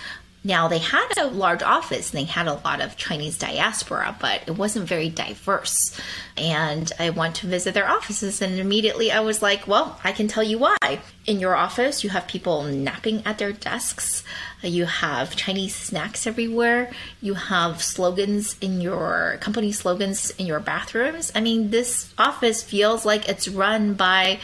Now, 0.47 0.69
they 0.69 0.77
had 0.77 1.09
a 1.17 1.27
large 1.27 1.61
office 1.61 2.11
and 2.11 2.19
they 2.19 2.23
had 2.23 2.47
a 2.47 2.61
lot 2.63 2.79
of 2.79 2.95
Chinese 2.95 3.37
diaspora, 3.37 4.15
but 4.17 4.43
it 4.47 4.51
wasn't 4.51 4.87
very 4.87 5.09
diverse. 5.09 5.99
And 6.37 6.89
I 6.97 7.09
went 7.09 7.35
to 7.35 7.47
visit 7.47 7.73
their 7.73 7.89
offices, 7.89 8.41
and 8.41 8.57
immediately 8.57 9.11
I 9.11 9.19
was 9.19 9.41
like, 9.41 9.67
well, 9.67 9.99
I 10.05 10.13
can 10.13 10.29
tell 10.29 10.43
you 10.43 10.57
why. 10.57 11.01
In 11.25 11.41
your 11.41 11.53
office, 11.53 12.01
you 12.01 12.11
have 12.11 12.29
people 12.29 12.63
napping 12.63 13.23
at 13.25 13.39
their 13.39 13.51
desks, 13.51 14.23
you 14.63 14.85
have 14.85 15.35
Chinese 15.35 15.75
snacks 15.75 16.25
everywhere, 16.25 16.91
you 17.21 17.33
have 17.33 17.83
slogans 17.83 18.55
in 18.61 18.79
your 18.79 19.39
company 19.41 19.73
slogans 19.73 20.29
in 20.31 20.45
your 20.45 20.61
bathrooms. 20.61 21.29
I 21.35 21.41
mean, 21.41 21.71
this 21.71 22.13
office 22.17 22.63
feels 22.63 23.05
like 23.05 23.27
it's 23.27 23.49
run 23.49 23.95
by 23.95 24.39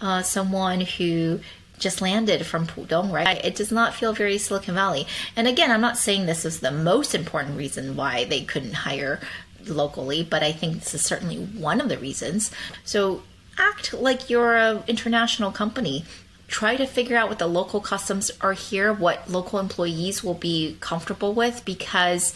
uh, 0.00 0.22
someone 0.22 0.80
who 0.80 1.38
just 1.78 2.00
landed 2.00 2.46
from 2.46 2.66
Pudong, 2.66 3.12
right? 3.12 3.44
It 3.44 3.56
does 3.56 3.72
not 3.72 3.94
feel 3.94 4.12
very 4.12 4.38
Silicon 4.38 4.74
Valley. 4.74 5.06
And 5.36 5.48
again, 5.48 5.70
I'm 5.70 5.80
not 5.80 5.98
saying 5.98 6.26
this 6.26 6.44
is 6.44 6.60
the 6.60 6.70
most 6.70 7.14
important 7.14 7.58
reason 7.58 7.96
why 7.96 8.24
they 8.24 8.42
couldn't 8.42 8.74
hire 8.74 9.20
locally, 9.66 10.22
but 10.22 10.42
I 10.42 10.52
think 10.52 10.80
this 10.80 10.94
is 10.94 11.02
certainly 11.02 11.36
one 11.36 11.80
of 11.80 11.88
the 11.88 11.98
reasons. 11.98 12.50
So 12.84 13.22
act 13.58 13.92
like 13.92 14.30
you're 14.30 14.56
an 14.56 14.82
international 14.86 15.50
company. 15.50 16.04
Try 16.46 16.76
to 16.76 16.86
figure 16.86 17.16
out 17.16 17.28
what 17.28 17.38
the 17.38 17.46
local 17.46 17.80
customs 17.80 18.30
are 18.40 18.52
here, 18.52 18.92
what 18.92 19.28
local 19.30 19.58
employees 19.58 20.22
will 20.22 20.34
be 20.34 20.76
comfortable 20.80 21.32
with, 21.32 21.64
because 21.64 22.34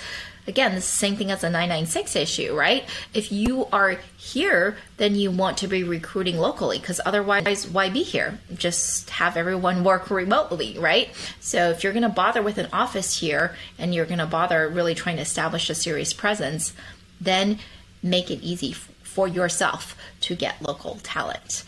again, 0.48 0.74
the 0.74 0.80
same 0.80 1.14
thing 1.14 1.30
as 1.30 1.42
the 1.42 1.50
996 1.50 2.16
issue, 2.16 2.56
right? 2.56 2.84
If 3.12 3.30
you 3.30 3.68
are 3.70 3.98
here, 4.16 4.78
then 4.96 5.14
you 5.14 5.30
want 5.30 5.58
to 5.58 5.68
be 5.68 5.84
recruiting 5.84 6.38
locally 6.38 6.78
because 6.78 7.00
otherwise, 7.04 7.68
why 7.68 7.90
be 7.90 8.02
here? 8.02 8.38
Just 8.54 9.10
have 9.10 9.36
everyone 9.36 9.84
work 9.84 10.10
remotely, 10.10 10.78
right? 10.78 11.10
So 11.38 11.68
if 11.70 11.84
you're 11.84 11.92
going 11.92 12.02
to 12.02 12.08
bother 12.08 12.42
with 12.42 12.58
an 12.58 12.68
office 12.72 13.20
here 13.20 13.54
and 13.78 13.94
you're 13.94 14.06
going 14.06 14.18
to 14.18 14.26
bother 14.26 14.68
really 14.68 14.94
trying 14.94 15.16
to 15.16 15.22
establish 15.22 15.68
a 15.68 15.74
serious 15.74 16.14
presence, 16.14 16.72
then 17.20 17.58
make 18.02 18.30
it 18.30 18.42
easy 18.42 18.72
for 18.72 19.28
yourself 19.28 19.96
to 20.22 20.34
get 20.34 20.62
local 20.62 20.98
talent 21.02 21.64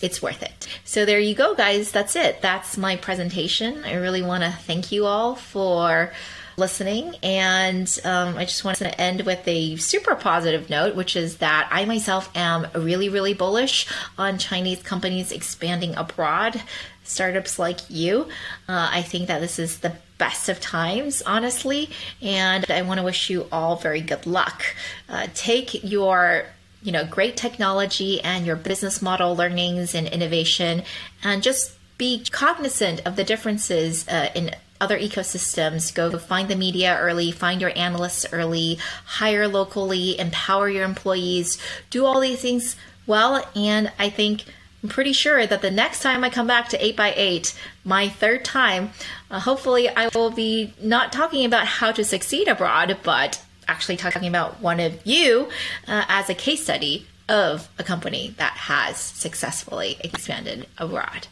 it's 0.00 0.22
worth 0.22 0.42
it. 0.42 0.68
So 0.84 1.04
there 1.04 1.18
you 1.18 1.34
go, 1.34 1.56
guys. 1.56 1.90
That's 1.90 2.14
it. 2.14 2.40
That's 2.40 2.78
my 2.78 2.94
presentation. 2.94 3.84
I 3.84 3.94
really 3.94 4.22
want 4.22 4.44
to 4.44 4.50
thank 4.50 4.92
you 4.92 5.06
all 5.06 5.34
for 5.34 6.12
listening. 6.58 7.14
And 7.22 7.98
um, 8.04 8.36
I 8.36 8.44
just 8.44 8.64
want 8.64 8.78
to 8.78 9.00
end 9.00 9.22
with 9.22 9.46
a 9.46 9.76
super 9.76 10.14
positive 10.14 10.68
note, 10.68 10.96
which 10.96 11.16
is 11.16 11.38
that 11.38 11.68
I 11.70 11.84
myself 11.84 12.30
am 12.36 12.66
really, 12.74 13.08
really 13.08 13.34
bullish 13.34 13.86
on 14.18 14.38
Chinese 14.38 14.82
companies 14.82 15.32
expanding 15.32 15.94
abroad, 15.96 16.60
startups 17.04 17.58
like 17.58 17.80
you. 17.88 18.28
Uh, 18.68 18.90
I 18.92 19.02
think 19.02 19.28
that 19.28 19.40
this 19.40 19.58
is 19.58 19.78
the 19.78 19.94
best 20.18 20.48
of 20.48 20.60
times, 20.60 21.22
honestly. 21.22 21.90
And 22.20 22.68
I 22.70 22.82
want 22.82 22.98
to 22.98 23.04
wish 23.04 23.30
you 23.30 23.46
all 23.52 23.76
very 23.76 24.00
good 24.00 24.26
luck. 24.26 24.64
Uh, 25.08 25.28
take 25.34 25.84
your 25.84 26.46
you 26.80 26.92
know 26.92 27.04
great 27.04 27.36
technology 27.36 28.20
and 28.20 28.46
your 28.46 28.54
business 28.54 29.02
model 29.02 29.34
learnings 29.34 29.96
and 29.96 30.06
innovation 30.06 30.84
and 31.24 31.42
just 31.42 31.72
be 31.98 32.24
cognizant 32.30 33.04
of 33.04 33.16
the 33.16 33.24
differences 33.24 34.06
uh, 34.08 34.30
in 34.34 34.54
other 34.80 34.98
ecosystems. 34.98 35.94
Go 35.94 36.16
find 36.18 36.48
the 36.48 36.56
media 36.56 36.96
early, 36.98 37.30
find 37.30 37.60
your 37.60 37.76
analysts 37.76 38.26
early, 38.32 38.78
hire 39.04 39.48
locally, 39.48 40.18
empower 40.18 40.68
your 40.68 40.84
employees, 40.84 41.58
do 41.90 42.04
all 42.04 42.20
these 42.20 42.40
things 42.40 42.76
well. 43.06 43.44
And 43.54 43.92
I 43.98 44.10
think 44.10 44.44
I'm 44.82 44.88
pretty 44.88 45.12
sure 45.12 45.46
that 45.46 45.60
the 45.60 45.70
next 45.70 46.02
time 46.02 46.22
I 46.22 46.30
come 46.30 46.46
back 46.46 46.68
to 46.68 46.78
8x8, 46.78 47.54
my 47.84 48.08
third 48.08 48.44
time, 48.44 48.90
uh, 49.30 49.40
hopefully 49.40 49.88
I 49.88 50.08
will 50.14 50.30
be 50.30 50.72
not 50.80 51.12
talking 51.12 51.44
about 51.44 51.66
how 51.66 51.90
to 51.92 52.04
succeed 52.04 52.46
abroad, 52.46 52.98
but 53.02 53.42
actually 53.66 53.96
talking 53.96 54.26
about 54.26 54.60
one 54.60 54.78
of 54.78 55.04
you 55.04 55.48
uh, 55.88 56.04
as 56.08 56.30
a 56.30 56.34
case 56.34 56.62
study 56.62 57.06
of 57.28 57.68
a 57.78 57.82
company 57.82 58.34
that 58.38 58.52
has 58.52 58.96
successfully 58.96 59.96
expanded 60.00 60.66
abroad. 60.78 61.26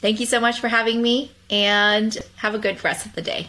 Thank 0.00 0.20
you 0.20 0.26
so 0.26 0.40
much 0.40 0.60
for 0.60 0.68
having 0.68 1.02
me 1.02 1.32
and 1.50 2.16
have 2.36 2.54
a 2.54 2.58
good 2.58 2.82
rest 2.84 3.06
of 3.06 3.14
the 3.14 3.22
day. 3.22 3.48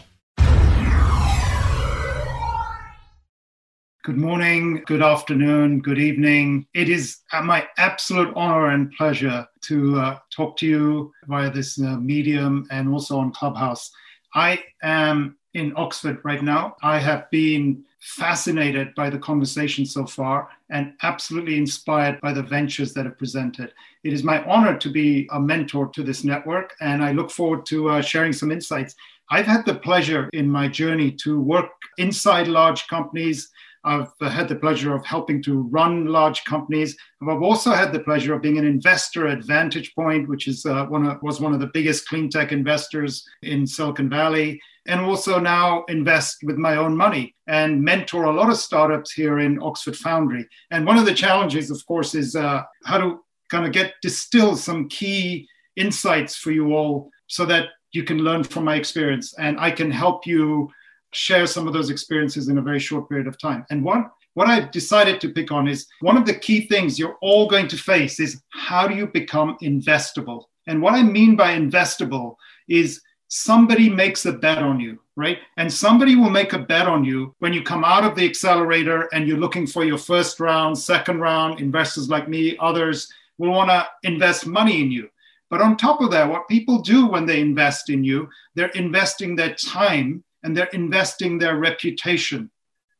Good 4.04 4.16
morning, 4.16 4.82
good 4.86 5.02
afternoon, 5.02 5.80
good 5.80 5.98
evening. 5.98 6.66
It 6.72 6.88
is 6.88 7.18
my 7.44 7.68
absolute 7.76 8.32
honor 8.34 8.70
and 8.70 8.90
pleasure 8.92 9.46
to 9.64 9.98
uh, 9.98 10.18
talk 10.34 10.56
to 10.58 10.66
you 10.66 11.12
via 11.26 11.50
this 11.50 11.78
uh, 11.78 11.96
medium 11.98 12.66
and 12.70 12.88
also 12.88 13.18
on 13.18 13.32
Clubhouse. 13.32 13.90
I 14.34 14.62
am 14.82 15.37
in 15.54 15.72
Oxford 15.76 16.18
right 16.24 16.42
now. 16.42 16.76
I 16.82 16.98
have 16.98 17.30
been 17.30 17.84
fascinated 18.00 18.94
by 18.94 19.10
the 19.10 19.18
conversation 19.18 19.84
so 19.84 20.06
far 20.06 20.48
and 20.70 20.92
absolutely 21.02 21.56
inspired 21.56 22.20
by 22.20 22.32
the 22.32 22.42
ventures 22.42 22.92
that 22.94 23.06
have 23.06 23.18
presented. 23.18 23.72
It 24.04 24.12
is 24.12 24.22
my 24.22 24.44
honor 24.44 24.76
to 24.78 24.90
be 24.90 25.28
a 25.32 25.40
mentor 25.40 25.88
to 25.88 26.02
this 26.02 26.22
network, 26.24 26.74
and 26.80 27.02
I 27.02 27.12
look 27.12 27.30
forward 27.30 27.66
to 27.66 27.90
uh, 27.90 28.02
sharing 28.02 28.32
some 28.32 28.52
insights. 28.52 28.94
I've 29.30 29.46
had 29.46 29.66
the 29.66 29.74
pleasure 29.74 30.30
in 30.32 30.48
my 30.48 30.68
journey 30.68 31.10
to 31.22 31.40
work 31.40 31.70
inside 31.98 32.48
large 32.48 32.86
companies. 32.86 33.50
I've 33.84 34.12
had 34.20 34.48
the 34.48 34.56
pleasure 34.56 34.94
of 34.94 35.04
helping 35.04 35.42
to 35.44 35.62
run 35.62 36.06
large 36.06 36.44
companies. 36.44 36.96
And 37.20 37.30
I've 37.30 37.42
also 37.42 37.72
had 37.72 37.92
the 37.92 38.00
pleasure 38.00 38.34
of 38.34 38.42
being 38.42 38.58
an 38.58 38.66
investor 38.66 39.26
at 39.26 39.44
Vantage 39.44 39.94
Point, 39.94 40.28
which 40.28 40.48
is 40.48 40.66
uh, 40.66 40.86
one 40.86 41.06
of, 41.06 41.22
was 41.22 41.40
one 41.40 41.54
of 41.54 41.60
the 41.60 41.70
biggest 41.72 42.08
clean 42.08 42.28
tech 42.28 42.52
investors 42.52 43.24
in 43.42 43.66
Silicon 43.66 44.08
Valley 44.08 44.60
and 44.86 45.00
also 45.00 45.38
now 45.38 45.84
invest 45.88 46.38
with 46.42 46.56
my 46.56 46.76
own 46.76 46.96
money 46.96 47.34
and 47.46 47.82
mentor 47.82 48.24
a 48.24 48.32
lot 48.32 48.50
of 48.50 48.56
startups 48.56 49.12
here 49.12 49.38
in 49.38 49.62
Oxford 49.62 49.96
Foundry. 49.96 50.48
And 50.70 50.86
one 50.86 50.96
of 50.96 51.04
the 51.04 51.14
challenges, 51.14 51.70
of 51.70 51.84
course, 51.86 52.14
is 52.14 52.34
uh, 52.34 52.62
how 52.84 52.98
to 52.98 53.20
kind 53.50 53.66
of 53.66 53.72
get 53.72 53.94
distill 54.02 54.56
some 54.56 54.88
key 54.88 55.46
insights 55.76 56.36
for 56.36 56.50
you 56.50 56.74
all 56.74 57.10
so 57.26 57.44
that 57.46 57.68
you 57.92 58.02
can 58.02 58.18
learn 58.18 58.44
from 58.44 58.64
my 58.64 58.76
experience 58.76 59.34
and 59.38 59.58
I 59.60 59.70
can 59.70 59.90
help 59.90 60.26
you 60.26 60.70
share 61.12 61.46
some 61.46 61.66
of 61.66 61.72
those 61.72 61.90
experiences 61.90 62.48
in 62.48 62.58
a 62.58 62.62
very 62.62 62.78
short 62.78 63.08
period 63.08 63.26
of 63.26 63.38
time. 63.38 63.64
And 63.70 63.84
one 63.84 64.10
what 64.38 64.48
I've 64.48 64.70
decided 64.70 65.20
to 65.20 65.32
pick 65.32 65.50
on 65.50 65.66
is 65.66 65.88
one 66.00 66.16
of 66.16 66.24
the 66.24 66.38
key 66.38 66.68
things 66.68 66.96
you're 66.96 67.16
all 67.20 67.48
going 67.48 67.66
to 67.66 67.76
face 67.76 68.20
is 68.20 68.40
how 68.50 68.86
do 68.86 68.94
you 68.94 69.08
become 69.08 69.56
investable? 69.64 70.44
And 70.68 70.80
what 70.80 70.94
I 70.94 71.02
mean 71.02 71.34
by 71.34 71.56
investable 71.56 72.36
is 72.68 73.02
somebody 73.26 73.88
makes 73.88 74.26
a 74.26 74.32
bet 74.32 74.58
on 74.58 74.78
you, 74.78 75.00
right? 75.16 75.38
And 75.56 75.72
somebody 75.72 76.14
will 76.14 76.30
make 76.30 76.52
a 76.52 76.58
bet 76.60 76.86
on 76.86 77.04
you 77.04 77.34
when 77.40 77.52
you 77.52 77.64
come 77.64 77.82
out 77.82 78.04
of 78.04 78.14
the 78.14 78.24
accelerator 78.24 79.08
and 79.12 79.26
you're 79.26 79.38
looking 79.38 79.66
for 79.66 79.84
your 79.84 79.98
first 79.98 80.38
round, 80.38 80.78
second 80.78 81.18
round, 81.18 81.60
investors 81.60 82.08
like 82.08 82.28
me, 82.28 82.56
others 82.60 83.12
will 83.38 83.50
want 83.50 83.70
to 83.70 83.88
invest 84.04 84.46
money 84.46 84.80
in 84.80 84.92
you. 84.92 85.08
But 85.50 85.62
on 85.62 85.76
top 85.76 86.00
of 86.00 86.12
that, 86.12 86.30
what 86.30 86.46
people 86.46 86.78
do 86.80 87.06
when 87.06 87.26
they 87.26 87.40
invest 87.40 87.90
in 87.90 88.04
you, 88.04 88.28
they're 88.54 88.68
investing 88.68 89.34
their 89.34 89.54
time 89.54 90.22
and 90.48 90.56
they're 90.56 90.66
investing 90.72 91.36
their 91.36 91.58
reputation. 91.58 92.50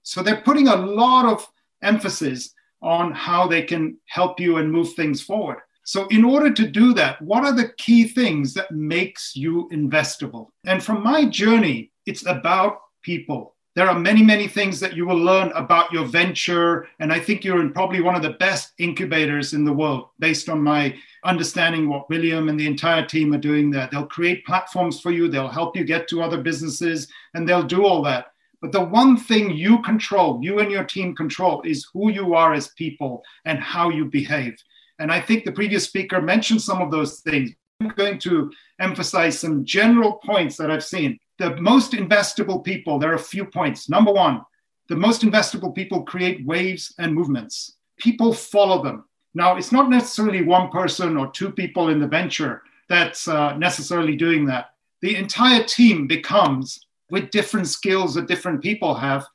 So 0.02 0.22
they're 0.22 0.42
putting 0.42 0.68
a 0.68 0.76
lot 0.76 1.24
of 1.24 1.50
emphasis 1.82 2.54
on 2.82 3.10
how 3.12 3.46
they 3.46 3.62
can 3.62 3.96
help 4.04 4.38
you 4.38 4.58
and 4.58 4.70
move 4.70 4.92
things 4.92 5.22
forward. 5.22 5.60
So 5.84 6.06
in 6.08 6.24
order 6.24 6.52
to 6.52 6.66
do 6.66 6.92
that, 6.92 7.22
what 7.22 7.44
are 7.44 7.54
the 7.54 7.72
key 7.78 8.06
things 8.06 8.52
that 8.52 8.70
makes 8.70 9.34
you 9.34 9.66
investable? 9.72 10.48
And 10.66 10.84
from 10.84 11.02
my 11.02 11.24
journey, 11.24 11.90
it's 12.04 12.26
about 12.26 12.80
people. 13.00 13.54
There 13.78 13.88
are 13.88 13.96
many, 13.96 14.24
many 14.24 14.48
things 14.48 14.80
that 14.80 14.96
you 14.96 15.06
will 15.06 15.20
learn 15.20 15.52
about 15.52 15.92
your 15.92 16.04
venture. 16.04 16.88
And 16.98 17.12
I 17.12 17.20
think 17.20 17.44
you're 17.44 17.60
in 17.60 17.72
probably 17.72 18.00
one 18.00 18.16
of 18.16 18.22
the 18.22 18.30
best 18.30 18.72
incubators 18.78 19.54
in 19.54 19.64
the 19.64 19.72
world 19.72 20.08
based 20.18 20.48
on 20.48 20.60
my 20.60 20.96
understanding 21.22 21.88
what 21.88 22.10
William 22.10 22.48
and 22.48 22.58
the 22.58 22.66
entire 22.66 23.06
team 23.06 23.32
are 23.34 23.38
doing 23.38 23.70
there. 23.70 23.88
They'll 23.92 24.04
create 24.04 24.44
platforms 24.44 25.00
for 25.00 25.12
you, 25.12 25.28
they'll 25.28 25.46
help 25.46 25.76
you 25.76 25.84
get 25.84 26.08
to 26.08 26.22
other 26.22 26.42
businesses, 26.42 27.06
and 27.34 27.48
they'll 27.48 27.62
do 27.62 27.86
all 27.86 28.02
that. 28.02 28.32
But 28.60 28.72
the 28.72 28.82
one 28.82 29.16
thing 29.16 29.52
you 29.52 29.80
control, 29.82 30.40
you 30.42 30.58
and 30.58 30.72
your 30.72 30.82
team 30.82 31.14
control, 31.14 31.62
is 31.62 31.86
who 31.94 32.10
you 32.10 32.34
are 32.34 32.54
as 32.54 32.72
people 32.76 33.22
and 33.44 33.60
how 33.60 33.90
you 33.90 34.06
behave. 34.06 34.56
And 34.98 35.12
I 35.12 35.20
think 35.20 35.44
the 35.44 35.52
previous 35.52 35.84
speaker 35.84 36.20
mentioned 36.20 36.62
some 36.62 36.82
of 36.82 36.90
those 36.90 37.20
things. 37.20 37.52
I'm 37.80 37.90
going 37.90 38.18
to 38.18 38.50
emphasize 38.80 39.38
some 39.38 39.64
general 39.64 40.14
points 40.14 40.56
that 40.56 40.68
I've 40.68 40.82
seen. 40.82 41.20
The 41.38 41.56
most 41.56 41.92
investable 41.92 42.62
people, 42.62 42.98
there 42.98 43.12
are 43.12 43.16
a 43.16 43.18
few 43.18 43.44
points. 43.44 43.88
Number 43.88 44.12
one, 44.12 44.44
the 44.88 44.96
most 44.96 45.22
investable 45.22 45.74
people 45.74 46.02
create 46.02 46.44
waves 46.44 46.94
and 46.98 47.14
movements. 47.14 47.76
People 47.98 48.32
follow 48.32 48.82
them. 48.82 49.04
Now, 49.34 49.56
it's 49.56 49.72
not 49.72 49.90
necessarily 49.90 50.42
one 50.42 50.70
person 50.70 51.16
or 51.16 51.30
two 51.30 51.50
people 51.50 51.90
in 51.90 52.00
the 52.00 52.08
venture 52.08 52.62
that's 52.88 53.28
uh, 53.28 53.56
necessarily 53.56 54.16
doing 54.16 54.46
that. 54.46 54.70
The 55.00 55.14
entire 55.14 55.62
team 55.62 56.06
becomes, 56.06 56.86
with 57.10 57.30
different 57.30 57.68
skills 57.68 58.14
that 58.14 58.26
different 58.26 58.62
people 58.62 58.94
have, 58.94 59.26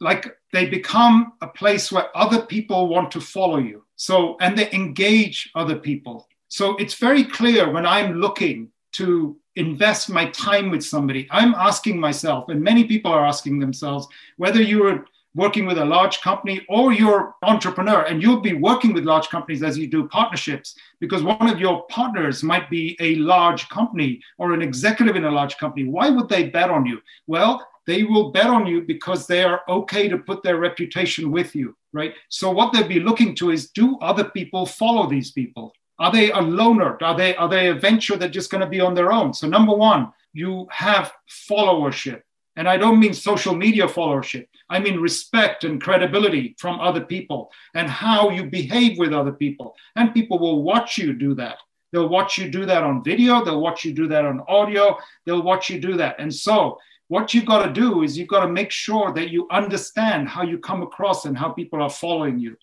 like 0.00 0.36
they 0.52 0.66
become 0.66 1.32
a 1.40 1.46
place 1.46 1.90
where 1.90 2.14
other 2.16 2.42
people 2.42 2.88
want 2.88 3.10
to 3.12 3.20
follow 3.20 3.58
you. 3.58 3.84
So, 3.96 4.36
and 4.40 4.58
they 4.58 4.70
engage 4.72 5.50
other 5.54 5.76
people. 5.76 6.28
So 6.48 6.76
it's 6.76 6.94
very 6.94 7.24
clear 7.24 7.70
when 7.70 7.86
I'm 7.86 8.20
looking 8.20 8.70
to 8.92 9.36
invest 9.56 10.08
my 10.08 10.26
time 10.30 10.70
with 10.70 10.84
somebody, 10.84 11.26
I'm 11.30 11.54
asking 11.54 11.98
myself, 11.98 12.48
and 12.48 12.62
many 12.62 12.84
people 12.84 13.10
are 13.10 13.26
asking 13.26 13.58
themselves, 13.58 14.06
whether 14.36 14.62
you're 14.62 15.06
working 15.34 15.66
with 15.66 15.76
a 15.76 15.84
large 15.84 16.22
company 16.22 16.64
or 16.68 16.94
you're 16.94 17.34
entrepreneur 17.42 18.02
and 18.02 18.22
you'll 18.22 18.40
be 18.40 18.54
working 18.54 18.94
with 18.94 19.04
large 19.04 19.28
companies 19.28 19.62
as 19.62 19.76
you 19.76 19.86
do 19.86 20.08
partnerships 20.08 20.76
because 20.98 21.22
one 21.22 21.50
of 21.50 21.60
your 21.60 21.84
partners 21.88 22.42
might 22.42 22.70
be 22.70 22.96
a 23.00 23.16
large 23.16 23.68
company 23.68 24.18
or 24.38 24.54
an 24.54 24.62
executive 24.62 25.14
in 25.14 25.26
a 25.26 25.30
large 25.30 25.58
company. 25.58 25.86
Why 25.86 26.08
would 26.08 26.30
they 26.30 26.48
bet 26.48 26.70
on 26.70 26.86
you? 26.86 27.02
Well 27.26 27.66
they 27.86 28.02
will 28.02 28.32
bet 28.32 28.46
on 28.46 28.66
you 28.66 28.80
because 28.80 29.26
they 29.26 29.44
are 29.44 29.60
okay 29.68 30.08
to 30.08 30.18
put 30.18 30.42
their 30.42 30.56
reputation 30.56 31.30
with 31.30 31.54
you 31.54 31.76
right? 31.96 32.14
So 32.28 32.50
what 32.50 32.72
they'll 32.72 32.86
be 32.86 33.00
looking 33.00 33.34
to 33.36 33.50
is 33.50 33.70
do 33.70 33.98
other 33.98 34.24
people 34.24 34.66
follow 34.66 35.08
these 35.08 35.32
people 35.32 35.72
are 35.98 36.12
they 36.12 36.30
a 36.30 36.40
loner 36.40 36.98
are 37.02 37.16
they 37.16 37.34
are 37.36 37.48
they 37.48 37.68
a 37.68 37.74
venture 37.74 38.16
that's 38.16 38.32
just 38.32 38.50
going 38.50 38.60
to 38.60 38.68
be 38.68 38.80
on 38.80 38.94
their 38.94 39.12
own 39.12 39.32
so 39.32 39.46
number 39.46 39.74
one 39.74 40.12
you 40.32 40.66
have 40.70 41.12
followership 41.50 42.22
and 42.56 42.66
I 42.66 42.78
don't 42.78 42.98
mean 42.98 43.12
social 43.12 43.54
media 43.54 43.86
followership. 43.86 44.46
I 44.70 44.80
mean 44.80 44.98
respect 44.98 45.64
and 45.64 45.80
credibility 45.80 46.56
from 46.58 46.80
other 46.80 47.02
people 47.02 47.52
and 47.74 47.88
how 47.88 48.30
you 48.30 48.46
behave 48.46 48.98
with 48.98 49.12
other 49.12 49.32
people. 49.32 49.76
And 49.94 50.14
people 50.14 50.38
will 50.38 50.62
watch 50.62 50.96
you 50.96 51.12
do 51.12 51.34
that. 51.34 51.58
They'll 51.92 52.08
watch 52.08 52.38
you 52.38 52.50
do 52.50 52.66
that 52.66 52.82
on 52.82 53.04
video. 53.04 53.44
They'll 53.44 53.60
watch 53.60 53.84
you 53.84 53.92
do 53.92 54.08
that 54.08 54.24
on 54.24 54.42
audio. 54.48 54.98
They'll 55.24 55.42
watch 55.42 55.70
you 55.70 55.80
do 55.80 55.96
that. 55.98 56.16
And 56.18 56.34
so, 56.34 56.78
what 57.08 57.32
you've 57.32 57.46
got 57.46 57.64
to 57.64 57.72
do 57.72 58.02
is 58.02 58.18
you've 58.18 58.26
got 58.26 58.44
to 58.44 58.48
make 58.48 58.72
sure 58.72 59.12
that 59.12 59.30
you 59.30 59.46
understand 59.52 60.28
how 60.28 60.42
you 60.42 60.58
come 60.58 60.82
across 60.82 61.24
and 61.24 61.38
how 61.38 61.50
people 61.50 61.80
are 61.80 61.88
following 61.88 62.40
you. 62.40 62.56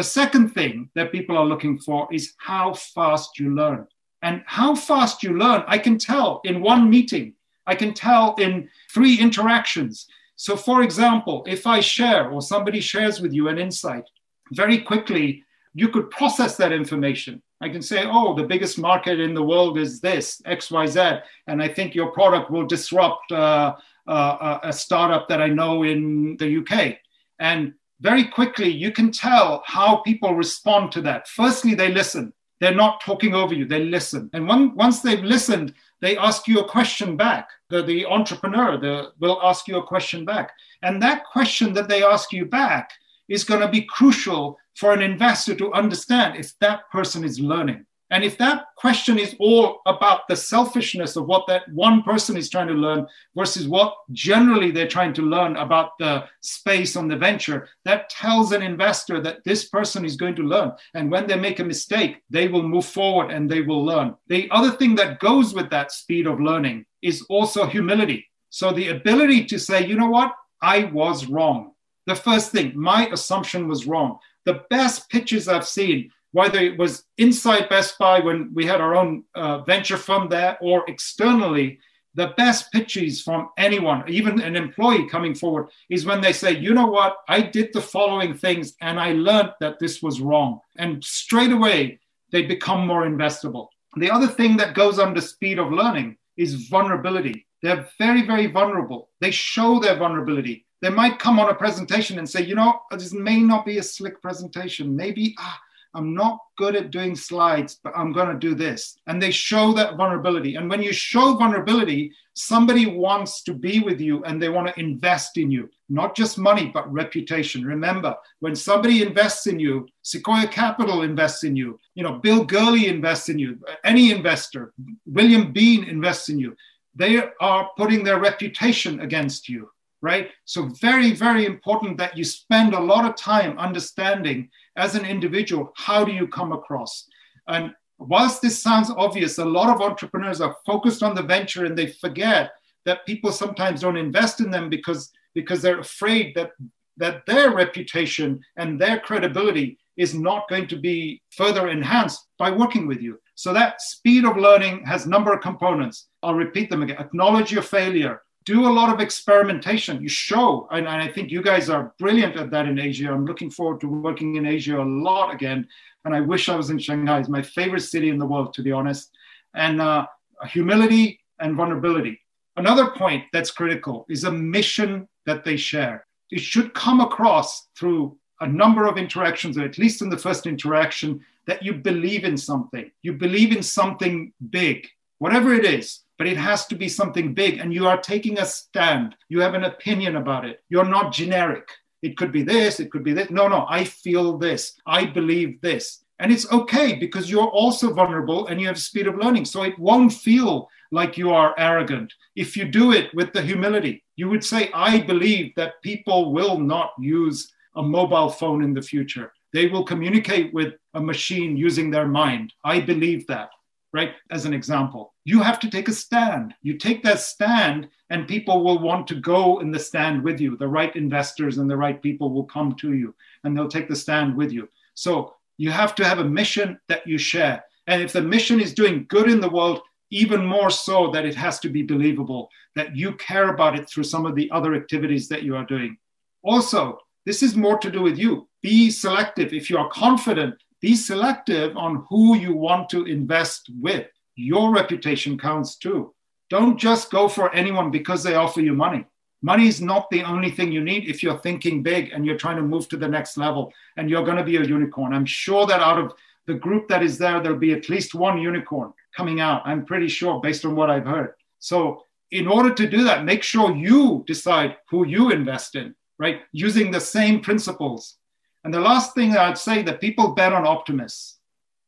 The 0.00 0.04
second 0.04 0.54
thing 0.54 0.88
that 0.94 1.12
people 1.12 1.36
are 1.36 1.44
looking 1.44 1.78
for 1.78 2.08
is 2.10 2.32
how 2.38 2.72
fast 2.72 3.38
you 3.38 3.54
learn. 3.54 3.86
And 4.22 4.42
how 4.46 4.74
fast 4.74 5.22
you 5.22 5.36
learn, 5.36 5.62
I 5.66 5.76
can 5.76 5.98
tell 5.98 6.40
in 6.44 6.62
one 6.62 6.88
meeting 6.88 7.34
I 7.66 7.74
can 7.74 7.92
tell 7.92 8.34
in 8.36 8.70
three 8.94 9.20
interactions. 9.20 10.06
So, 10.36 10.56
for 10.56 10.82
example, 10.82 11.44
if 11.46 11.66
I 11.66 11.80
share 11.80 12.30
or 12.30 12.40
somebody 12.40 12.80
shares 12.80 13.20
with 13.20 13.34
you 13.34 13.48
an 13.48 13.58
insight, 13.58 14.04
very 14.52 14.78
quickly 14.78 15.44
you 15.74 15.90
could 15.90 16.10
process 16.10 16.56
that 16.56 16.72
information. 16.72 17.42
I 17.60 17.68
can 17.68 17.82
say, 17.82 18.04
oh, 18.06 18.34
the 18.34 18.48
biggest 18.52 18.78
market 18.78 19.20
in 19.20 19.34
the 19.34 19.48
world 19.52 19.76
is 19.76 20.00
this, 20.00 20.40
XYZ, 20.46 21.20
and 21.46 21.62
I 21.62 21.68
think 21.68 21.94
your 21.94 22.10
product 22.12 22.50
will 22.50 22.66
disrupt 22.66 23.30
uh, 23.32 23.74
uh, 24.06 24.60
a 24.62 24.72
startup 24.72 25.28
that 25.28 25.42
I 25.42 25.48
know 25.48 25.82
in 25.82 26.38
the 26.38 26.56
UK. 26.60 26.96
And 27.38 27.74
very 28.00 28.24
quickly, 28.24 28.68
you 28.68 28.92
can 28.92 29.12
tell 29.12 29.62
how 29.66 29.96
people 29.98 30.34
respond 30.34 30.92
to 30.92 31.02
that. 31.02 31.28
Firstly, 31.28 31.74
they 31.74 31.92
listen. 31.92 32.32
They're 32.60 32.74
not 32.74 33.00
talking 33.00 33.34
over 33.34 33.54
you, 33.54 33.64
they 33.64 33.84
listen. 33.84 34.28
And 34.34 34.46
once 34.76 35.00
they've 35.00 35.24
listened, 35.24 35.74
they 36.02 36.16
ask 36.18 36.46
you 36.46 36.60
a 36.60 36.68
question 36.68 37.16
back. 37.16 37.48
The, 37.70 37.82
the 37.82 38.04
entrepreneur 38.04 38.78
the, 38.78 39.12
will 39.18 39.40
ask 39.42 39.66
you 39.66 39.78
a 39.78 39.86
question 39.86 40.24
back. 40.24 40.52
And 40.82 41.02
that 41.02 41.24
question 41.24 41.72
that 41.74 41.88
they 41.88 42.02
ask 42.02 42.32
you 42.32 42.44
back 42.44 42.90
is 43.28 43.44
going 43.44 43.60
to 43.60 43.68
be 43.68 43.82
crucial 43.82 44.58
for 44.76 44.92
an 44.92 45.00
investor 45.00 45.54
to 45.54 45.72
understand 45.72 46.36
if 46.36 46.58
that 46.58 46.90
person 46.90 47.24
is 47.24 47.40
learning. 47.40 47.86
And 48.10 48.24
if 48.24 48.36
that 48.38 48.64
question 48.76 49.18
is 49.18 49.36
all 49.38 49.80
about 49.86 50.26
the 50.28 50.34
selfishness 50.34 51.14
of 51.14 51.26
what 51.26 51.46
that 51.46 51.62
one 51.72 52.02
person 52.02 52.36
is 52.36 52.50
trying 52.50 52.66
to 52.66 52.74
learn 52.74 53.06
versus 53.36 53.68
what 53.68 53.94
generally 54.10 54.72
they're 54.72 54.88
trying 54.88 55.12
to 55.14 55.22
learn 55.22 55.56
about 55.56 55.96
the 55.98 56.24
space 56.40 56.96
on 56.96 57.06
the 57.06 57.16
venture, 57.16 57.68
that 57.84 58.10
tells 58.10 58.50
an 58.50 58.62
investor 58.62 59.20
that 59.20 59.44
this 59.44 59.68
person 59.68 60.04
is 60.04 60.16
going 60.16 60.34
to 60.34 60.42
learn. 60.42 60.72
And 60.94 61.10
when 61.10 61.28
they 61.28 61.38
make 61.38 61.60
a 61.60 61.64
mistake, 61.64 62.22
they 62.30 62.48
will 62.48 62.64
move 62.64 62.86
forward 62.86 63.30
and 63.30 63.48
they 63.48 63.60
will 63.60 63.84
learn. 63.84 64.16
The 64.26 64.50
other 64.50 64.72
thing 64.72 64.96
that 64.96 65.20
goes 65.20 65.54
with 65.54 65.70
that 65.70 65.92
speed 65.92 66.26
of 66.26 66.40
learning 66.40 66.86
is 67.02 67.24
also 67.28 67.66
humility. 67.66 68.26
So 68.50 68.72
the 68.72 68.88
ability 68.88 69.44
to 69.46 69.58
say, 69.58 69.86
you 69.86 69.94
know 69.94 70.10
what, 70.10 70.32
I 70.60 70.84
was 70.84 71.26
wrong. 71.26 71.72
The 72.06 72.16
first 72.16 72.50
thing, 72.50 72.72
my 72.74 73.06
assumption 73.08 73.68
was 73.68 73.86
wrong. 73.86 74.18
The 74.44 74.64
best 74.68 75.08
pitches 75.10 75.46
I've 75.46 75.66
seen 75.66 76.10
whether 76.32 76.58
it 76.58 76.78
was 76.78 77.04
inside 77.18 77.68
Best 77.68 77.98
Buy 77.98 78.20
when 78.20 78.52
we 78.54 78.66
had 78.66 78.80
our 78.80 78.94
own 78.94 79.24
uh, 79.34 79.58
venture 79.62 79.96
fund 79.96 80.30
there 80.30 80.56
or 80.60 80.84
externally, 80.88 81.78
the 82.14 82.32
best 82.36 82.72
pitches 82.72 83.22
from 83.22 83.50
anyone, 83.56 84.02
even 84.08 84.40
an 84.40 84.56
employee 84.56 85.08
coming 85.08 85.34
forward, 85.34 85.68
is 85.88 86.06
when 86.06 86.20
they 86.20 86.32
say, 86.32 86.56
you 86.56 86.74
know 86.74 86.86
what, 86.86 87.16
I 87.28 87.40
did 87.40 87.72
the 87.72 87.80
following 87.80 88.34
things 88.34 88.74
and 88.80 88.98
I 88.98 89.12
learned 89.12 89.52
that 89.60 89.78
this 89.78 90.02
was 90.02 90.20
wrong. 90.20 90.60
And 90.76 91.02
straight 91.04 91.52
away, 91.52 92.00
they 92.32 92.42
become 92.42 92.86
more 92.86 93.04
investable. 93.04 93.68
The 93.96 94.10
other 94.10 94.28
thing 94.28 94.56
that 94.56 94.74
goes 94.74 94.98
under 94.98 95.20
speed 95.20 95.58
of 95.58 95.72
learning 95.72 96.16
is 96.36 96.68
vulnerability. 96.68 97.46
They're 97.62 97.88
very, 97.98 98.26
very 98.26 98.46
vulnerable. 98.46 99.10
They 99.20 99.30
show 99.30 99.78
their 99.78 99.96
vulnerability. 99.96 100.66
They 100.80 100.90
might 100.90 101.18
come 101.18 101.38
on 101.38 101.50
a 101.50 101.54
presentation 101.54 102.18
and 102.18 102.28
say, 102.28 102.42
you 102.42 102.54
know, 102.54 102.80
this 102.90 103.12
may 103.12 103.40
not 103.40 103.66
be 103.66 103.78
a 103.78 103.82
slick 103.82 104.22
presentation. 104.22 104.96
Maybe, 104.96 105.34
ah, 105.38 105.60
I'm 105.94 106.14
not 106.14 106.38
good 106.56 106.76
at 106.76 106.90
doing 106.90 107.16
slides, 107.16 107.80
but 107.82 107.92
I'm 107.96 108.12
going 108.12 108.28
to 108.28 108.38
do 108.38 108.54
this. 108.54 108.96
And 109.06 109.20
they 109.20 109.30
show 109.30 109.72
that 109.72 109.96
vulnerability. 109.96 110.54
And 110.54 110.70
when 110.70 110.82
you 110.82 110.92
show 110.92 111.34
vulnerability, 111.34 112.12
somebody 112.34 112.86
wants 112.86 113.42
to 113.44 113.54
be 113.54 113.80
with 113.80 114.00
you 114.00 114.22
and 114.24 114.40
they 114.40 114.48
want 114.48 114.68
to 114.68 114.80
invest 114.80 115.36
in 115.36 115.50
you, 115.50 115.68
not 115.88 116.14
just 116.14 116.38
money, 116.38 116.70
but 116.72 116.90
reputation. 116.92 117.64
Remember, 117.64 118.14
when 118.38 118.54
somebody 118.54 119.02
invests 119.02 119.46
in 119.46 119.58
you, 119.58 119.88
Sequoia 120.02 120.46
Capital 120.46 121.02
invests 121.02 121.44
in 121.44 121.56
you, 121.56 121.78
you 121.94 122.02
know, 122.02 122.14
Bill 122.14 122.44
Gurley 122.44 122.86
invests 122.86 123.28
in 123.28 123.38
you, 123.38 123.58
any 123.84 124.10
investor, 124.12 124.72
William 125.06 125.52
Bean 125.52 125.84
invests 125.84 126.28
in 126.28 126.38
you. 126.38 126.56
They 126.94 127.22
are 127.40 127.70
putting 127.76 128.04
their 128.04 128.20
reputation 128.20 129.00
against 129.00 129.48
you 129.48 129.70
right? 130.02 130.30
So, 130.44 130.66
very, 130.80 131.12
very 131.12 131.46
important 131.46 131.98
that 131.98 132.16
you 132.16 132.24
spend 132.24 132.74
a 132.74 132.80
lot 132.80 133.04
of 133.04 133.16
time 133.16 133.58
understanding 133.58 134.48
as 134.76 134.94
an 134.94 135.04
individual 135.04 135.72
how 135.76 136.04
do 136.04 136.12
you 136.12 136.26
come 136.26 136.52
across. 136.52 137.06
And 137.48 137.74
whilst 137.98 138.42
this 138.42 138.62
sounds 138.62 138.90
obvious, 138.90 139.38
a 139.38 139.44
lot 139.44 139.68
of 139.68 139.82
entrepreneurs 139.82 140.40
are 140.40 140.56
focused 140.64 141.02
on 141.02 141.14
the 141.14 141.22
venture 141.22 141.66
and 141.66 141.76
they 141.76 141.88
forget 141.88 142.52
that 142.86 143.06
people 143.06 143.30
sometimes 143.30 143.82
don't 143.82 143.96
invest 143.96 144.40
in 144.40 144.50
them 144.50 144.70
because, 144.70 145.10
because 145.34 145.60
they're 145.60 145.80
afraid 145.80 146.34
that, 146.34 146.52
that 146.96 147.26
their 147.26 147.50
reputation 147.50 148.40
and 148.56 148.80
their 148.80 148.98
credibility 148.98 149.78
is 149.96 150.14
not 150.14 150.48
going 150.48 150.66
to 150.66 150.76
be 150.76 151.20
further 151.36 151.68
enhanced 151.68 152.26
by 152.38 152.50
working 152.50 152.86
with 152.86 153.02
you. 153.02 153.20
So 153.34 153.52
that 153.52 153.82
speed 153.82 154.24
of 154.24 154.38
learning 154.38 154.84
has 154.86 155.06
number 155.06 155.32
of 155.32 155.42
components. 155.42 156.08
I'll 156.22 156.34
repeat 156.34 156.70
them 156.70 156.82
again. 156.82 156.96
Acknowledge 156.98 157.52
your 157.52 157.62
failure, 157.62 158.22
do 158.44 158.66
a 158.66 158.72
lot 158.72 158.92
of 158.92 159.00
experimentation. 159.00 160.02
You 160.02 160.08
show, 160.08 160.66
and, 160.70 160.86
and, 160.86 161.02
I 161.02 161.08
think 161.08 161.30
you 161.30 161.42
guys 161.42 161.68
are 161.68 161.94
brilliant 161.98 162.36
at 162.36 162.50
that 162.50 162.66
in 162.66 162.78
Asia. 162.78 163.12
I'm 163.12 163.26
looking 163.26 163.50
forward 163.50 163.80
to 163.82 163.88
working 163.88 164.36
in 164.36 164.46
Asia 164.46 164.80
a 164.80 164.84
lot 164.84 165.34
again. 165.34 165.68
and 166.04 166.14
I 166.14 166.20
wish 166.20 166.48
I 166.48 166.56
was 166.56 166.70
in 166.70 166.78
Shanghai. 166.78 167.20
It's 167.20 167.28
my 167.28 167.42
favorite 167.42 167.82
city 167.82 168.08
in 168.08 168.18
the 168.18 168.26
world, 168.26 168.54
to 168.54 168.62
be 168.62 168.72
honest. 168.72 169.10
And 169.54 169.80
uh, 169.80 170.06
humility 170.48 171.20
and 171.38 171.56
vulnerability. 171.56 172.20
Another 172.56 172.90
point 172.90 173.24
that's 173.32 173.50
critical 173.50 174.06
is 174.08 174.24
a 174.24 174.32
mission 174.32 175.08
that 175.26 175.44
they 175.44 175.56
share. 175.56 176.06
It 176.30 176.40
should 176.40 176.74
come 176.74 177.00
across 177.00 177.68
through 177.76 178.16
a 178.40 178.46
number 178.46 178.86
of 178.86 178.96
interactions, 178.96 179.58
or 179.58 179.64
at 179.64 179.78
least 179.78 180.02
in 180.02 180.08
the 180.08 180.16
first 180.16 180.46
interaction, 180.46 181.20
that 181.46 181.62
you 181.62 181.74
believe 181.74 182.24
in 182.24 182.36
something. 182.36 182.90
You 183.02 183.12
believe 183.14 183.54
in 183.54 183.62
something 183.62 184.32
big, 184.50 184.88
whatever 185.20 185.54
it 185.54 185.64
is, 185.64 186.00
but 186.18 186.26
it 186.26 186.36
has 186.36 186.66
to 186.66 186.74
be 186.74 186.88
something 186.88 187.32
big. 187.32 187.58
And 187.58 187.72
you 187.72 187.86
are 187.86 188.00
taking 188.00 188.38
a 188.38 188.44
stand. 188.44 189.14
You 189.28 189.40
have 189.40 189.54
an 189.54 189.64
opinion 189.64 190.16
about 190.16 190.44
it. 190.44 190.64
You're 190.68 190.84
not 190.96 191.12
generic. 191.12 191.68
It 192.02 192.16
could 192.16 192.32
be 192.32 192.42
this, 192.42 192.80
it 192.80 192.90
could 192.90 193.04
be 193.04 193.12
this. 193.12 193.30
No, 193.30 193.46
no, 193.46 193.66
I 193.68 193.84
feel 193.84 194.38
this. 194.38 194.74
I 194.86 195.04
believe 195.04 195.60
this. 195.60 196.02
And 196.18 196.32
it's 196.32 196.50
okay 196.52 196.94
because 196.94 197.30
you're 197.30 197.48
also 197.48 197.92
vulnerable 197.92 198.46
and 198.46 198.60
you 198.60 198.66
have 198.66 198.78
speed 198.78 199.06
of 199.06 199.16
learning. 199.16 199.44
So 199.44 199.62
it 199.62 199.78
won't 199.78 200.12
feel 200.12 200.68
like 200.92 201.16
you 201.16 201.30
are 201.30 201.54
arrogant. 201.56 202.12
If 202.36 202.56
you 202.56 202.64
do 202.66 202.92
it 202.92 203.14
with 203.14 203.32
the 203.32 203.42
humility, 203.42 204.02
you 204.16 204.28
would 204.28 204.44
say, 204.44 204.70
I 204.74 205.00
believe 205.00 205.54
that 205.56 205.82
people 205.82 206.32
will 206.32 206.58
not 206.58 206.92
use 206.98 207.52
a 207.76 207.82
mobile 207.82 208.28
phone 208.28 208.62
in 208.64 208.74
the 208.74 208.82
future. 208.82 209.32
They 209.52 209.66
will 209.66 209.84
communicate 209.84 210.52
with 210.52 210.74
a 210.94 211.00
machine 211.00 211.56
using 211.56 211.90
their 211.90 212.06
mind. 212.06 212.52
I 212.64 212.80
believe 212.80 213.26
that, 213.28 213.50
right? 213.92 214.12
As 214.30 214.44
an 214.44 214.54
example, 214.54 215.09
you 215.30 215.40
have 215.40 215.60
to 215.60 215.70
take 215.70 215.88
a 215.88 215.92
stand. 215.92 216.54
You 216.60 216.76
take 216.76 217.04
that 217.04 217.20
stand, 217.20 217.88
and 218.10 218.26
people 218.26 218.64
will 218.64 218.80
want 218.80 219.06
to 219.08 219.14
go 219.14 219.60
in 219.60 219.70
the 219.70 219.78
stand 219.78 220.24
with 220.24 220.40
you. 220.40 220.56
The 220.56 220.66
right 220.66 220.94
investors 220.96 221.58
and 221.58 221.70
the 221.70 221.76
right 221.76 222.02
people 222.02 222.32
will 222.34 222.48
come 222.56 222.74
to 222.80 222.94
you 222.94 223.14
and 223.44 223.56
they'll 223.56 223.76
take 223.76 223.88
the 223.88 223.94
stand 223.94 224.36
with 224.36 224.50
you. 224.50 224.68
So 224.94 225.34
you 225.56 225.70
have 225.70 225.94
to 225.94 226.04
have 226.04 226.18
a 226.18 226.24
mission 226.40 226.80
that 226.88 227.06
you 227.06 227.16
share. 227.16 227.64
And 227.86 228.02
if 228.02 228.12
the 228.12 228.22
mission 228.22 228.60
is 228.60 228.74
doing 228.74 229.06
good 229.08 229.30
in 229.30 229.40
the 229.40 229.48
world, 229.48 229.80
even 230.10 230.44
more 230.44 230.70
so 230.70 231.12
that 231.12 231.24
it 231.24 231.36
has 231.36 231.60
to 231.60 231.68
be 231.68 231.84
believable, 231.84 232.50
that 232.74 232.96
you 232.96 233.14
care 233.14 233.50
about 233.54 233.78
it 233.78 233.88
through 233.88 234.10
some 234.12 234.26
of 234.26 234.34
the 234.34 234.50
other 234.50 234.74
activities 234.74 235.28
that 235.28 235.44
you 235.44 235.54
are 235.54 235.64
doing. 235.64 235.96
Also, 236.42 236.98
this 237.24 237.40
is 237.40 237.54
more 237.54 237.78
to 237.78 237.90
do 237.90 238.02
with 238.02 238.18
you. 238.18 238.48
Be 238.62 238.90
selective. 238.90 239.52
If 239.52 239.70
you 239.70 239.78
are 239.78 239.88
confident, 239.90 240.56
be 240.80 240.96
selective 240.96 241.76
on 241.76 242.04
who 242.08 242.36
you 242.36 242.52
want 242.52 242.88
to 242.90 243.04
invest 243.04 243.70
with. 243.80 244.08
Your 244.40 244.72
reputation 244.72 245.36
counts 245.36 245.76
too. 245.76 246.14
Don't 246.48 246.78
just 246.78 247.10
go 247.10 247.28
for 247.28 247.54
anyone 247.54 247.90
because 247.90 248.22
they 248.22 248.36
offer 248.36 248.62
you 248.62 248.72
money. 248.72 249.04
Money 249.42 249.68
is 249.68 249.82
not 249.82 250.08
the 250.08 250.22
only 250.22 250.50
thing 250.50 250.72
you 250.72 250.82
need 250.82 251.08
if 251.08 251.22
you're 251.22 251.38
thinking 251.38 251.82
big 251.82 252.10
and 252.12 252.24
you're 252.24 252.38
trying 252.38 252.56
to 252.56 252.62
move 252.62 252.88
to 252.88 252.96
the 252.96 253.06
next 253.06 253.36
level 253.36 253.70
and 253.98 254.08
you're 254.08 254.24
going 254.24 254.38
to 254.38 254.42
be 254.42 254.56
a 254.56 254.64
unicorn. 254.64 255.12
I'm 255.12 255.26
sure 255.26 255.66
that 255.66 255.80
out 255.80 255.98
of 255.98 256.14
the 256.46 256.54
group 256.54 256.88
that 256.88 257.02
is 257.02 257.18
there, 257.18 257.40
there'll 257.40 257.58
be 257.58 257.74
at 257.74 257.90
least 257.90 258.14
one 258.14 258.38
unicorn 258.38 258.94
coming 259.14 259.40
out. 259.40 259.60
I'm 259.66 259.84
pretty 259.84 260.08
sure 260.08 260.40
based 260.40 260.64
on 260.64 260.74
what 260.74 260.88
I've 260.88 261.06
heard. 261.06 261.34
So, 261.58 262.04
in 262.30 262.46
order 262.46 262.72
to 262.72 262.88
do 262.88 263.04
that, 263.04 263.24
make 263.24 263.42
sure 263.42 263.76
you 263.76 264.24
decide 264.26 264.76
who 264.88 265.06
you 265.06 265.32
invest 265.32 265.74
in, 265.74 265.94
right? 266.18 266.42
Using 266.52 266.90
the 266.90 267.00
same 267.00 267.40
principles. 267.40 268.16
And 268.64 268.72
the 268.72 268.80
last 268.80 269.14
thing 269.14 269.36
I'd 269.36 269.58
say 269.58 269.82
that 269.82 270.00
people 270.00 270.34
bet 270.34 270.54
on 270.54 270.66
optimists. 270.66 271.40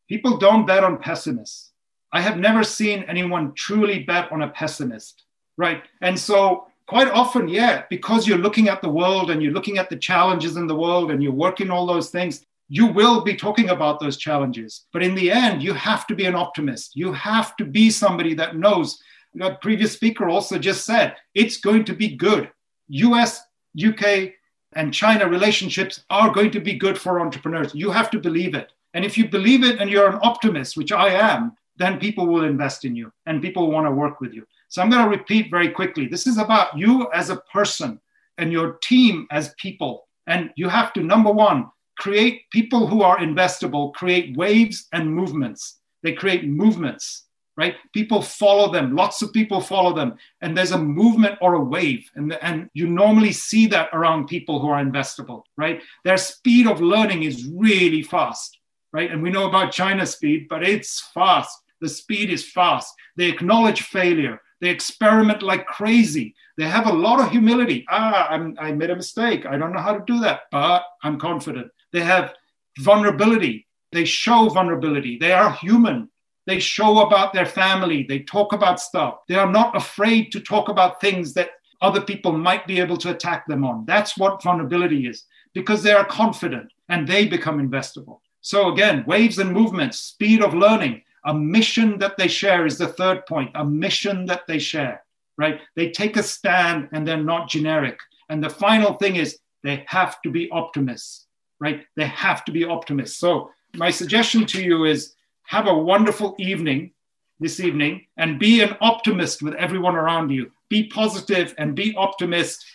People 0.09 0.37
don't 0.37 0.67
bet 0.67 0.85
on 0.85 0.99
pessimists. 0.99 1.72
I 2.13 2.21
have 2.21 2.39
never 2.39 2.63
seen 2.63 3.05
anyone 3.05 3.55
truly 3.55 4.01
bet 4.01 4.31
on 4.31 4.43
a 4.43 4.49
pessimist, 4.49 5.25
right? 5.57 5.83
And 6.01 6.19
so 6.19 6.67
quite 6.87 7.09
often, 7.09 7.49
yeah, 7.49 7.85
because 7.89 8.27
you're 8.27 8.39
looking 8.39 8.69
at 8.69 8.83
the 8.83 8.89
world 8.89 9.31
and 9.31 9.43
you're 9.43 9.53
looking 9.53 9.79
at 9.79 9.89
the 9.89 9.97
challenges 9.97 10.57
in 10.57 10.67
the 10.67 10.77
world 10.77 11.11
and 11.11 11.23
you're 11.23 11.33
working 11.33 11.71
all 11.71 11.87
those 11.87 12.11
things, 12.11 12.45
you 12.69 12.87
will 12.87 13.23
be 13.23 13.35
talking 13.35 13.71
about 13.71 13.99
those 13.99 14.17
challenges. 14.17 14.87
But 14.93 15.03
in 15.03 15.15
the 15.15 15.31
end, 15.31 15.63
you 15.63 15.73
have 15.75 16.07
to 16.09 16.15
be 16.15 16.27
an 16.27 16.35
optimist. 16.35 16.97
You 16.97 17.13
have 17.13 17.57
to 17.57 17.65
be 17.65 17.91
somebody 17.91 18.35
that 18.35 18.57
knows. 18.57 18.99
The 19.35 19.57
previous 19.63 19.93
speaker 19.93 20.29
also 20.29 20.59
just 20.59 20.85
said 20.85 21.17
it's 21.35 21.59
going 21.59 21.85
to 21.85 21.95
be 21.95 22.17
good. 22.17 22.51
US, 22.89 23.43
UK, 23.83 24.33
and 24.75 24.93
China 24.93 25.29
relationships 25.29 26.05
are 26.11 26.31
going 26.31 26.51
to 26.51 26.61
be 26.61 26.75
good 26.75 26.99
for 26.99 27.21
entrepreneurs. 27.21 27.75
You 27.75 27.91
have 27.91 28.11
to 28.11 28.21
believe 28.21 28.55
it. 28.55 28.73
And 28.95 29.05
if 29.05 29.17
you 29.17 29.29
believe 29.29 29.65
it 29.65 29.81
and 29.81 29.91
you're 29.91 30.09
an 30.09 30.21
optimist, 30.23 30.77
which 30.77 30.93
I 30.93 31.09
am, 31.09 31.57
then 31.77 31.99
people 31.99 32.27
will 32.27 32.45
invest 32.45 32.85
in 32.85 32.95
you 32.95 33.13
and 33.27 33.43
people 33.43 33.71
want 33.71 33.87
to 33.87 33.91
work 33.91 34.21
with 34.21 34.33
you. 34.33 34.47
So 34.69 34.83
I'm 34.83 34.91
going 34.91 35.05
to 35.05 35.11
repeat 35.11 35.51
very 35.51 35.69
quickly. 35.69 36.07
This 36.07 36.27
is 36.27 36.39
about 36.39 36.77
you 36.77 37.11
as 37.13 37.31
a 37.31 37.43
person 37.53 38.01
and 38.39 38.53
your 38.53 38.79
team 38.83 39.27
as 39.31 39.55
people. 39.59 40.09
And 40.27 40.51
you 40.57 40.69
have 40.69 40.93
to, 40.95 41.03
number 41.03 41.31
one, 41.31 41.71
create 41.99 42.51
people 42.51 42.87
who 42.87 43.03
are 43.03 43.19
investable, 43.19 43.93
create 43.93 44.37
waves 44.37 44.89
and 44.93 45.15
movements. 45.15 45.81
They 46.03 46.13
create 46.13 46.45
movements, 46.47 47.27
right? 47.57 47.77
People 47.93 48.23
follow 48.23 48.73
them. 48.73 48.97
Lots 48.97 49.23
of 49.23 49.33
people 49.33 49.61
follow 49.61 49.95
them. 49.95 50.15
And 50.41 50.57
there's 50.57 50.73
a 50.73 50.79
movement 50.79 51.39
or 51.41 51.55
a 51.55 51.65
wave. 51.65 52.11
And, 52.15 52.33
and 52.43 52.71
you 52.75 52.89
normally 52.89 53.33
see 53.33 53.67
that 53.69 53.91
around 53.93 54.27
people 54.27 54.59
who 54.59 54.69
are 54.69 54.83
investable, 54.83 55.43
right? 55.57 55.81
Their 56.05 56.17
speed 56.17 56.67
of 56.67 56.81
learning 56.81 57.25
is 57.25 57.47
really 57.47 58.03
fast, 58.03 58.59
right? 58.93 59.11
And 59.11 59.23
we 59.23 59.31
know 59.31 59.49
about 59.49 59.73
China's 59.73 60.13
speed, 60.13 60.47
but 60.49 60.63
it's 60.63 61.01
fast. 61.15 61.57
The 61.81 61.89
speed 61.89 62.31
is 62.31 62.49
fast. 62.51 62.95
They 63.17 63.27
acknowledge 63.27 63.83
failure. 63.83 64.41
They 64.61 64.69
experiment 64.69 65.43
like 65.43 65.67
crazy. 65.67 66.35
They 66.57 66.69
have 66.69 66.87
a 66.87 66.93
lot 66.93 67.21
of 67.21 67.31
humility. 67.31 67.85
Ah, 67.91 68.29
I'm, 68.29 68.57
I 68.59 68.73
made 68.73 68.91
a 68.91 68.97
mistake. 68.97 69.45
I 69.47 69.57
don't 69.57 69.73
know 69.73 69.81
how 69.81 69.97
to 69.97 70.05
do 70.07 70.21
that, 70.21 70.43
but 70.53 70.85
I'm 71.03 71.19
confident. 71.19 71.69
They 71.93 72.01
have 72.01 72.35
vulnerability. 72.79 73.67
They 73.91 74.05
show 74.05 74.49
vulnerability. 74.49 75.19
They 75.19 75.33
are 75.33 75.53
human. 75.53 76.09
They 76.47 76.61
show 76.61 77.01
about 77.01 77.33
their 77.33 77.47
family. 77.47 78.05
They 78.09 78.21
talk 78.21 78.53
about 78.53 78.81
stuff. 78.81 79.19
They 79.29 79.35
are 79.35 79.51
not 79.51 79.77
afraid 79.77 80.33
to 80.33 80.41
talk 80.41 80.69
about 80.69 81.01
things 81.01 81.35
that 81.35 81.51
other 81.81 82.01
people 82.01 82.33
might 82.33 82.67
be 82.67 82.81
able 82.81 82.97
to 82.99 83.11
attack 83.11 83.47
them 83.47 83.65
on. 83.65 83.85
That's 83.87 84.17
what 84.17 84.43
vulnerability 84.43 85.07
is 85.07 85.25
because 85.55 85.83
they 85.83 85.93
are 85.93 86.05
confident 86.05 86.73
and 86.89 87.07
they 87.07 87.27
become 87.27 87.59
investable. 87.59 88.21
So, 88.43 88.73
again, 88.73 89.05
waves 89.07 89.39
and 89.39 89.53
movements, 89.53 89.99
speed 89.99 90.43
of 90.43 90.55
learning, 90.55 91.03
a 91.25 91.33
mission 91.33 91.99
that 91.99 92.17
they 92.17 92.29
share 92.29 92.67
is 92.67 92.79
the 92.79 92.89
third 92.89 93.25
point, 93.27 93.51
a 93.55 93.65
mission 93.65 94.27
that 94.27 94.43
they 94.47 94.59
share, 94.59 95.03
right? 95.39 95.61
They 95.77 95.91
take 95.91 96.17
a 96.17 96.23
stand 96.23 96.89
and 96.93 97.07
they're 97.07 97.17
not 97.17 97.49
generic. 97.49 97.99
And 98.29 98.43
the 98.43 98.51
final 98.51 98.95
thing 98.95 99.17
is 99.17 99.39
they 99.63 99.85
have 99.87 100.21
to 100.23 100.31
be 100.31 100.51
optimists 100.51 101.27
right? 101.63 101.87
They 101.95 102.07
have 102.07 102.45
to 102.47 102.53
be 102.53 102.65
optimists. 102.65 103.19
So, 103.19 103.51
my 103.77 103.91
suggestion 103.91 104.45
to 104.47 104.63
you 104.63 104.85
is 104.85 105.15
have 105.45 105.69
a 105.69 105.79
wonderful 105.91 106.35
evening 106.39 106.91
this 107.39 107.61
evening 107.61 108.07
and 108.17 108.39
be 108.39 108.61
an 108.63 108.77
optimist 108.81 109.43
with 109.43 109.55
everyone 109.55 109.95
around 109.95 110.31
you. 110.31 110.51
Be 110.69 110.89
positive 110.89 111.55
and 111.57 111.77
be 111.77 111.95
optimist. 111.97 112.67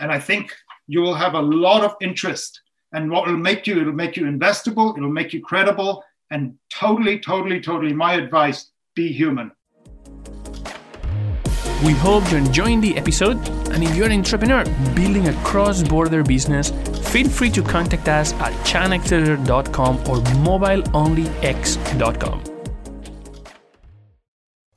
And 0.00 0.12
I 0.12 0.20
think 0.20 0.54
you 0.86 1.00
will 1.00 1.14
have 1.14 1.34
a 1.34 1.40
lot 1.40 1.82
of 1.84 1.96
interest. 2.00 2.60
And 2.96 3.10
what 3.10 3.26
will 3.26 3.36
make 3.36 3.66
you, 3.66 3.78
it'll 3.78 3.92
make 3.92 4.16
you 4.16 4.24
investable, 4.24 4.96
it'll 4.96 5.10
make 5.10 5.34
you 5.34 5.42
credible, 5.42 6.02
and 6.30 6.54
totally, 6.70 7.18
totally, 7.18 7.60
totally, 7.60 7.92
my 7.92 8.14
advice 8.14 8.70
be 8.94 9.12
human. 9.12 9.52
We 11.84 11.92
hope 11.92 12.24
you're 12.30 12.40
enjoying 12.40 12.80
the 12.80 12.96
episode. 12.96 13.36
And 13.72 13.84
if 13.84 13.94
you're 13.94 14.06
an 14.06 14.12
entrepreneur 14.12 14.64
building 14.94 15.28
a 15.28 15.34
cross 15.44 15.82
border 15.82 16.22
business, 16.22 16.70
feel 17.10 17.28
free 17.28 17.50
to 17.50 17.62
contact 17.62 18.08
us 18.08 18.32
at 18.34 18.54
chinaaccelerator.com 18.64 19.98
or 20.08 20.16
mobileonlyx.com. 20.46 22.44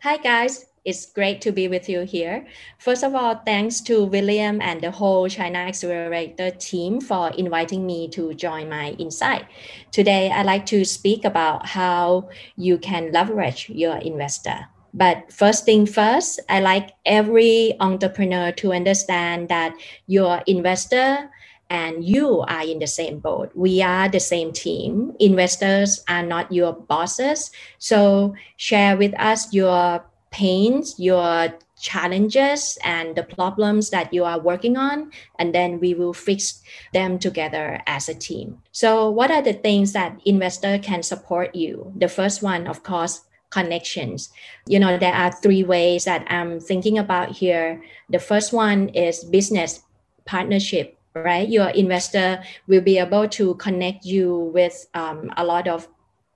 Hi, 0.02 0.18
guys. 0.18 0.66
It's 0.86 1.06
great 1.06 1.42
to 1.42 1.52
be 1.52 1.68
with 1.68 1.89
you 1.89 2.02
here. 2.02 2.48
First 2.78 3.04
of 3.04 3.15
all, 3.15 3.42
thanks 3.46 3.82
to 3.82 4.06
William 4.06 4.62
and 4.62 4.82
the 4.82 4.92
whole 4.92 5.28
China 5.28 5.60
Accelerator 5.60 6.52
team 6.52 7.02
for 7.02 7.30
inviting 7.32 7.86
me 7.86 8.08
to 8.10 8.34
join 8.34 8.70
my 8.70 8.92
insight. 9.00 9.46
Today, 9.92 10.32
I'd 10.32 10.46
like 10.46 10.65
to 10.68 10.86
speak 10.86 11.26
about 11.26 11.68
how 11.68 12.30
you 12.56 12.78
can 12.78 13.12
leverage 13.12 13.70
your 13.70 13.98
investor. 13.98 14.68
But 14.94 15.32
first 15.32 15.65
thing 15.65 15.86
first, 15.86 16.39
I 16.50 16.62
like 16.62 16.92
every 17.06 17.76
entrepreneur 17.80 18.52
to 18.54 18.74
understand 18.74 19.50
that 19.50 19.74
your 20.08 20.42
investor 20.48 21.30
and 21.70 22.04
you 22.04 22.42
are 22.42 22.63
in 22.63 22.80
the 22.80 22.88
same 22.88 23.20
boat. 23.20 23.52
We 23.54 23.82
are 23.84 24.10
the 24.10 24.20
same 24.20 24.52
team. 24.52 25.13
Investors 25.20 26.04
are 26.10 26.24
not 26.24 26.52
your 26.52 26.74
bosses. 26.74 27.52
So 27.78 28.34
share 28.58 28.98
with 28.98 29.13
us 29.20 29.54
your 29.54 30.04
pains, 30.32 31.00
your 31.00 31.54
challenges 31.80 32.78
and 32.84 33.15
the 33.15 33.24
problems 33.24 33.89
that 33.89 34.13
you 34.13 34.26
are 34.26 34.39
working 34.39 34.76
on 34.76 35.12
and 35.38 35.56
then 35.56 35.80
we 35.80 35.94
will 35.94 36.13
fix 36.13 36.62
them 36.94 37.18
together 37.18 37.82
as 37.88 38.10
a 38.10 38.13
team. 38.13 38.62
So 38.72 39.10
what 39.10 39.32
are 39.32 39.42
the 39.42 39.54
things 39.54 39.94
that 39.94 40.20
investor 40.26 40.78
can 40.78 41.04
support 41.04 41.56
you? 41.56 41.94
The 41.96 42.10
first 42.10 42.44
one 42.44 42.68
of 42.68 42.84
course 42.84 43.22
connections. 43.50 44.30
You 44.68 44.80
know 44.80 44.98
there 44.98 45.13
are 45.13 45.32
three 45.32 45.63
ways 45.63 46.06
that 46.06 46.28
i'm 46.30 46.60
thinking 46.60 47.00
about 47.00 47.32
here. 47.32 47.82
The 48.10 48.20
first 48.20 48.54
one 48.54 48.89
is 48.89 49.24
business 49.24 49.82
partnership 50.26 51.00
right? 51.15 51.50
Your 51.50 51.70
investor 51.70 52.44
will 52.68 52.82
be 52.82 52.98
able 52.98 53.28
to 53.30 53.56
connect 53.56 54.06
you 54.06 54.52
with 54.54 54.88
um, 54.94 55.32
a 55.38 55.44
lot 55.44 55.68
of 55.68 55.88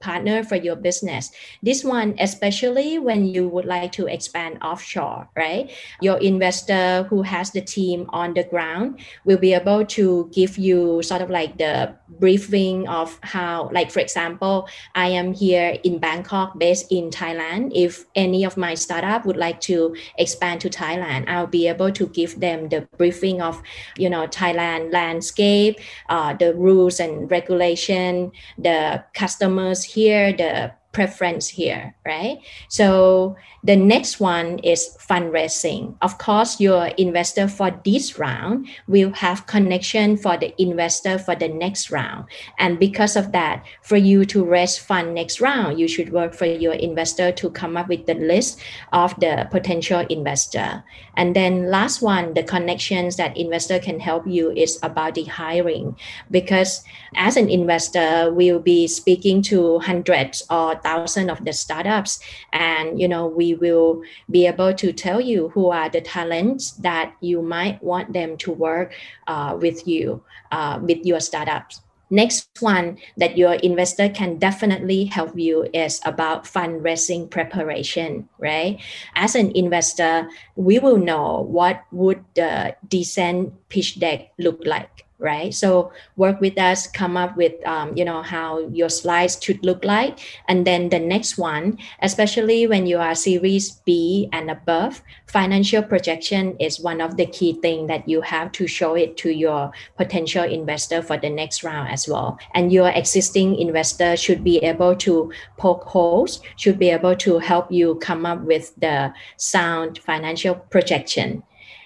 partner 0.04 0.44
for 0.44 0.60
your 0.60 0.76
business. 0.76 1.32
This 1.64 1.84
one, 1.84 2.20
especially 2.20 3.00
when 3.00 3.26
you 3.26 3.48
would 3.48 3.64
like 3.64 3.96
to 3.96 4.12
expand 4.12 4.60
offshore, 4.62 5.32
right? 5.40 5.72
Your 6.02 6.20
investor 6.20 7.08
who 7.08 7.24
has 7.24 7.52
the 7.56 7.64
team 7.64 8.12
on 8.12 8.36
the 8.36 8.44
ground 8.44 9.00
will 9.24 9.40
be 9.40 9.56
able 9.56 9.86
to 9.96 10.30
give 10.36 10.60
you 10.60 11.02
sort 11.02 11.22
of 11.24 11.30
like 11.32 11.58
the 11.58 11.96
briefing 12.20 12.88
of 12.88 13.18
how, 13.24 13.70
like, 13.72 13.90
for 13.90 14.00
example, 14.00 14.68
I 14.94 15.08
am 15.08 15.34
here 15.34 15.80
in 15.84 16.00
Bangkok, 16.00 16.60
based 16.60 16.92
in 16.92 17.10
Thailand. 17.10 17.72
If 17.74 18.06
any 18.16 18.44
of 18.44 18.58
my 18.58 18.76
startup 18.76 19.26
would 19.26 19.38
like 19.38 19.62
to 19.72 19.96
expand 20.20 20.62
to 20.62 20.70
Thailand, 20.70 21.30
I'll 21.30 21.48
be 21.48 21.68
able 21.68 21.92
to 21.92 22.08
give 22.08 22.40
them 22.40 22.70
the 22.70 22.88
briefing 22.98 23.42
of, 23.42 23.62
you 23.98 24.10
know, 24.10 24.28
Thailand 24.28 24.92
landscape, 24.92 25.80
uh, 26.10 26.34
the 26.34 26.54
rules 26.54 27.00
and 27.00 27.32
regulation, 27.32 28.32
the 28.58 29.04
customers 29.14 29.84
here, 29.94 30.34
the 30.34 30.74
preference 30.94 31.50
here, 31.50 31.96
right? 32.06 32.38
So 32.70 33.36
the 33.64 33.76
next 33.76 34.20
one 34.20 34.60
is 34.60 34.96
fundraising. 35.00 35.96
Of 36.02 36.18
course, 36.18 36.60
your 36.60 36.88
investor 36.98 37.48
for 37.48 37.72
this 37.84 38.20
round 38.20 38.68
will 38.88 39.12
have 39.14 39.48
connection 39.48 40.18
for 40.18 40.38
the 40.38 40.54
investor 40.62 41.18
for 41.18 41.36
the 41.36 41.48
next 41.48 41.90
round. 41.92 42.26
And 42.60 42.80
because 42.80 43.16
of 43.16 43.32
that, 43.32 43.66
for 43.82 43.98
you 43.98 44.26
to 44.26 44.44
raise 44.46 44.78
fund 44.78 45.16
next 45.16 45.42
round, 45.42 45.80
you 45.80 45.88
should 45.88 46.14
work 46.14 46.34
for 46.34 46.46
your 46.46 46.74
investor 46.74 47.32
to 47.32 47.50
come 47.50 47.76
up 47.76 47.90
with 47.90 48.06
the 48.06 48.16
list 48.16 48.60
of 48.92 49.20
the 49.20 49.48
potential 49.50 50.06
investor. 50.10 50.84
And 51.16 51.36
then 51.36 51.70
last 51.70 52.02
one, 52.02 52.34
the 52.34 52.44
connections 52.44 53.18
that 53.18 53.38
investor 53.38 53.80
can 53.80 54.00
help 54.00 54.28
you 54.28 54.52
is 54.52 54.78
about 54.84 55.16
the 55.16 55.24
hiring. 55.24 55.96
Because 56.30 56.84
as 57.16 57.38
an 57.38 57.50
investor, 57.50 58.32
we'll 58.32 58.60
be 58.60 58.88
speaking 58.88 59.42
to 59.44 59.80
hundreds 59.80 60.44
or 60.50 60.80
thousands 60.84 61.30
of 61.30 61.44
the 61.46 61.54
startups. 61.54 62.20
And 62.52 63.00
you 63.00 63.08
know, 63.08 63.28
we 63.28 63.56
will 63.56 64.04
be 64.30 64.46
able 64.48 64.74
to 64.74 64.94
tell 64.94 65.22
you 65.22 65.50
who 65.50 65.70
are 65.70 65.90
the 65.90 66.02
talents 66.02 66.72
that 66.84 67.16
you 67.22 67.42
might 67.42 67.82
want 67.84 68.14
them 68.14 68.38
to 68.38 68.52
work 68.52 68.94
uh, 69.28 69.58
with 69.60 69.88
you, 69.88 70.24
uh, 70.52 70.80
with 70.82 71.06
your 71.06 71.20
startups. 71.20 71.82
Next 72.14 72.48
one 72.60 73.00
that 73.18 73.40
your 73.40 73.56
investor 73.56 74.08
can 74.08 74.38
definitely 74.38 75.06
help 75.06 75.34
you 75.34 75.68
is 75.74 76.00
about 76.06 76.44
fundraising 76.46 77.28
preparation, 77.28 78.30
right? 78.38 78.80
As 79.16 79.34
an 79.34 79.50
investor, 79.56 80.30
we 80.56 80.78
will 80.78 80.98
know 80.98 81.42
what 81.42 81.82
would 81.92 82.24
the 82.36 82.76
decent 82.88 83.54
pitch 83.70 84.00
deck 84.00 84.30
look 84.38 84.62
like 84.64 85.03
right? 85.20 85.54
So 85.54 85.92
work 86.16 86.42
with 86.42 86.60
us 86.60 86.88
come 86.88 87.16
up 87.18 87.38
with 87.38 87.54
um, 87.66 87.96
you 87.96 88.06
know 88.06 88.22
how 88.22 88.60
your 88.68 88.90
slides 88.90 89.40
should 89.42 89.64
look 89.64 89.84
like. 89.84 90.20
And 90.48 90.68
then 90.68 90.90
the 90.90 91.00
next 91.00 91.38
one 91.38 91.78
especially 92.02 92.68
when 92.68 92.86
you 92.86 92.98
are 92.98 93.16
series 93.16 93.72
b 93.86 94.30
and 94.32 94.50
above 94.50 95.02
financial 95.28 95.82
projection 95.82 96.56
is 96.60 96.80
one 96.80 97.02
of 97.02 97.18
the 97.18 97.26
key 97.26 97.54
things 97.62 97.88
that 97.88 98.08
you 98.08 98.22
have 98.22 98.52
to 98.54 98.68
show 98.68 98.96
it 98.96 99.18
to 99.18 99.32
your 99.32 99.72
potential 99.98 100.44
investor 100.44 101.02
for 101.02 101.18
the 101.18 101.30
next 101.30 101.64
round 101.64 101.90
as 101.90 102.08
well. 102.08 102.38
And 102.54 102.72
your 102.72 102.90
existing 102.90 103.56
investor 103.56 104.16
should 104.18 104.44
be 104.44 104.58
able 104.58 104.96
to 104.98 105.32
poke 105.58 105.84
holes 105.84 106.42
should 106.58 106.78
be 106.78 106.90
able 106.90 107.16
to 107.16 107.40
help 107.40 107.72
you 107.72 107.96
come 107.96 108.26
up 108.26 108.42
with 108.42 108.76
the 108.78 109.14
sound 109.38 110.00
financial 110.00 110.56
projection 110.56 111.44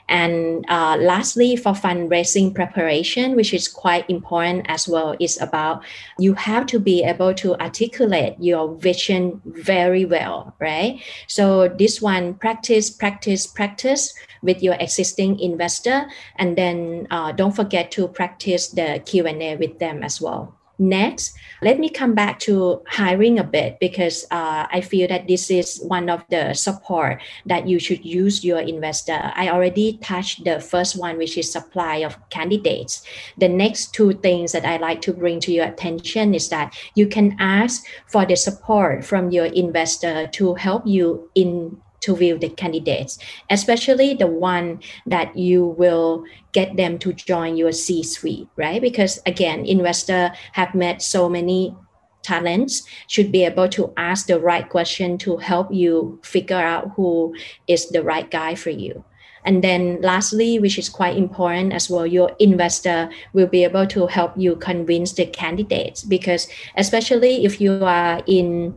and 0.10 0.66
uh, 0.70 0.98
lastly, 1.00 1.56
for 1.56 1.74
fundraising 1.74 2.54
preparation, 2.56 3.36
which 3.36 3.54
is 3.54 3.68
quite 3.68 4.10
important 4.10 4.66
as 4.70 4.88
well, 4.88 5.16
is 5.20 5.40
about 5.42 5.84
you 6.18 6.34
have 6.34 6.66
to 6.68 6.80
be 6.80 7.04
able 7.04 7.34
to 7.36 7.56
articulate 7.62 8.36
your 8.40 8.74
vision 8.76 9.42
very 9.46 10.06
well, 10.06 10.56
right? 10.60 11.02
So 11.28 11.68
this 11.68 12.02
one, 12.02 12.36
practice, 12.36 12.90
practice, 12.90 13.46
practice 13.48 14.14
with 14.42 14.64
your 14.64 14.76
existing 14.80 15.40
investor, 15.40 16.08
and 16.38 16.58
then 16.58 17.08
uh, 17.12 17.34
don't 17.34 17.56
forget 17.56 17.92
to 17.92 18.08
practice 18.08 18.70
the 18.70 19.02
Q 19.06 19.28
and 19.28 19.42
A 19.42 19.56
with 19.58 19.80
them 19.80 20.04
as 20.04 20.22
well. 20.22 20.57
Next, 20.80 21.36
let 21.64 21.80
me 21.80 21.90
come 21.90 22.14
back 22.14 22.40
to 22.42 22.84
hiring 22.88 23.40
a 23.40 23.44
bit 23.44 23.80
because 23.80 24.26
uh, 24.30 24.68
I 24.72 24.82
feel 24.82 25.08
that 25.08 25.28
this 25.28 25.50
is 25.50 25.82
one 25.82 26.08
of 26.08 26.24
the 26.30 26.54
support 26.54 27.22
that 27.48 27.68
you 27.68 27.80
should 27.80 28.06
use 28.06 28.44
your 28.44 28.60
investor. 28.60 29.32
I 29.34 29.50
already 29.50 29.98
touched 29.98 30.44
the 30.46 30.60
first 30.60 31.00
one, 31.00 31.18
which 31.18 31.38
is 31.38 31.52
supply 31.52 31.98
of 31.98 32.18
candidates. 32.30 33.02
The 33.40 33.50
next 33.50 33.94
two 33.94 34.14
things 34.14 34.52
that 34.52 34.66
I 34.66 34.78
like 34.78 35.02
to 35.02 35.14
bring 35.14 35.40
to 35.42 35.52
your 35.52 35.66
attention 35.66 36.36
is 36.36 36.50
that 36.50 36.78
you 36.94 37.08
can 37.08 37.36
ask 37.40 37.84
for 38.06 38.26
the 38.26 38.36
support 38.36 39.04
from 39.04 39.32
your 39.32 39.46
investor 39.46 40.28
to 40.34 40.54
help 40.54 40.86
you 40.86 41.32
in 41.34 41.82
to 42.08 42.16
view 42.16 42.40
the 42.40 42.48
candidates, 42.48 43.20
especially 43.50 44.14
the 44.14 44.28
one 44.28 44.80
that 45.06 45.36
you 45.36 45.76
will 45.78 46.24
get 46.54 46.78
them 46.78 46.98
to 47.00 47.12
join 47.12 47.58
your 47.58 47.74
C-suite, 47.74 48.48
right? 48.56 48.82
Because 48.82 49.20
again, 49.26 49.66
investor 49.66 50.32
have 50.54 50.74
met 50.74 51.02
so 51.02 51.28
many 51.28 51.76
talents 52.24 52.88
should 53.08 53.32
be 53.32 53.44
able 53.44 53.68
to 53.70 53.92
ask 53.98 54.28
the 54.28 54.40
right 54.40 54.68
question 54.70 55.18
to 55.18 55.38
help 55.38 55.68
you 55.72 56.20
figure 56.24 56.56
out 56.56 56.92
who 56.96 57.36
is 57.68 57.90
the 57.90 58.04
right 58.04 58.32
guy 58.32 58.56
for 58.56 58.70
you. 58.70 59.04
And 59.44 59.64
then 59.64 60.02
lastly, 60.02 60.60
which 60.60 60.78
is 60.78 60.90
quite 60.90 61.16
important 61.16 61.72
as 61.72 61.90
well, 61.90 62.08
your 62.08 62.32
investor 62.40 63.10
will 63.32 63.48
be 63.48 63.64
able 63.64 63.88
to 63.88 64.08
help 64.08 64.34
you 64.36 64.56
convince 64.56 65.14
the 65.14 65.26
candidates 65.26 66.04
because 66.04 66.48
especially 66.76 67.46
if 67.46 67.62
you 67.62 67.84
are 67.84 68.22
in 68.28 68.76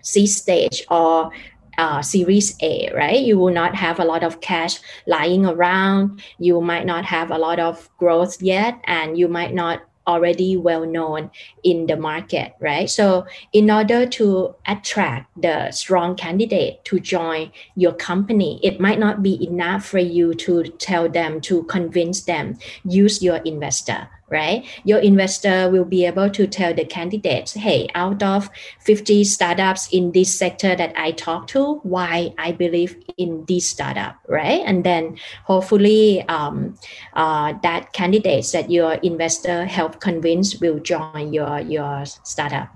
C 0.00 0.26
stage 0.26 0.84
or 0.90 1.30
uh, 1.78 2.02
Series 2.02 2.56
A, 2.60 2.90
right? 2.94 3.20
You 3.20 3.38
will 3.38 3.52
not 3.52 3.74
have 3.74 3.98
a 3.98 4.04
lot 4.04 4.22
of 4.22 4.40
cash 4.40 4.80
lying 5.06 5.46
around. 5.46 6.20
You 6.38 6.60
might 6.60 6.84
not 6.84 7.04
have 7.06 7.30
a 7.30 7.38
lot 7.38 7.58
of 7.60 7.88
growth 7.96 8.42
yet, 8.42 8.80
and 8.84 9.16
you 9.16 9.28
might 9.28 9.54
not 9.54 9.82
already 10.08 10.56
well 10.56 10.86
known 10.86 11.30
in 11.62 11.86
the 11.86 11.96
market, 11.96 12.54
right? 12.60 12.88
So, 12.88 13.26
in 13.52 13.70
order 13.70 14.06
to 14.06 14.56
attract 14.66 15.30
the 15.40 15.70
strong 15.70 16.16
candidate 16.16 16.84
to 16.86 16.98
join 16.98 17.52
your 17.76 17.92
company, 17.92 18.58
it 18.62 18.80
might 18.80 18.98
not 18.98 19.22
be 19.22 19.46
enough 19.46 19.84
for 19.84 19.98
you 19.98 20.34
to 20.34 20.64
tell 20.78 21.08
them 21.08 21.40
to 21.42 21.62
convince 21.64 22.22
them 22.22 22.58
use 22.84 23.22
your 23.22 23.36
investor 23.36 24.08
right? 24.30 24.64
Your 24.84 24.98
investor 24.98 25.70
will 25.70 25.84
be 25.84 26.04
able 26.04 26.30
to 26.30 26.46
tell 26.46 26.74
the 26.74 26.84
candidates, 26.84 27.54
hey, 27.54 27.88
out 27.94 28.22
of 28.22 28.50
50 28.80 29.24
startups 29.24 29.88
in 29.92 30.12
this 30.12 30.34
sector 30.34 30.76
that 30.76 30.92
I 30.96 31.12
talk 31.12 31.46
to, 31.48 31.80
why 31.82 32.34
I 32.38 32.52
believe 32.52 32.96
in 33.16 33.44
this 33.48 33.68
startup, 33.68 34.16
right? 34.28 34.62
And 34.64 34.84
then 34.84 35.18
hopefully 35.44 36.22
um, 36.28 36.76
uh, 37.14 37.54
that 37.62 37.92
candidates 37.92 38.52
that 38.52 38.70
your 38.70 38.94
investor 38.94 39.64
help 39.64 40.00
convince 40.00 40.60
will 40.60 40.78
join 40.78 41.32
your, 41.32 41.60
your 41.60 42.04
startup. 42.04 42.68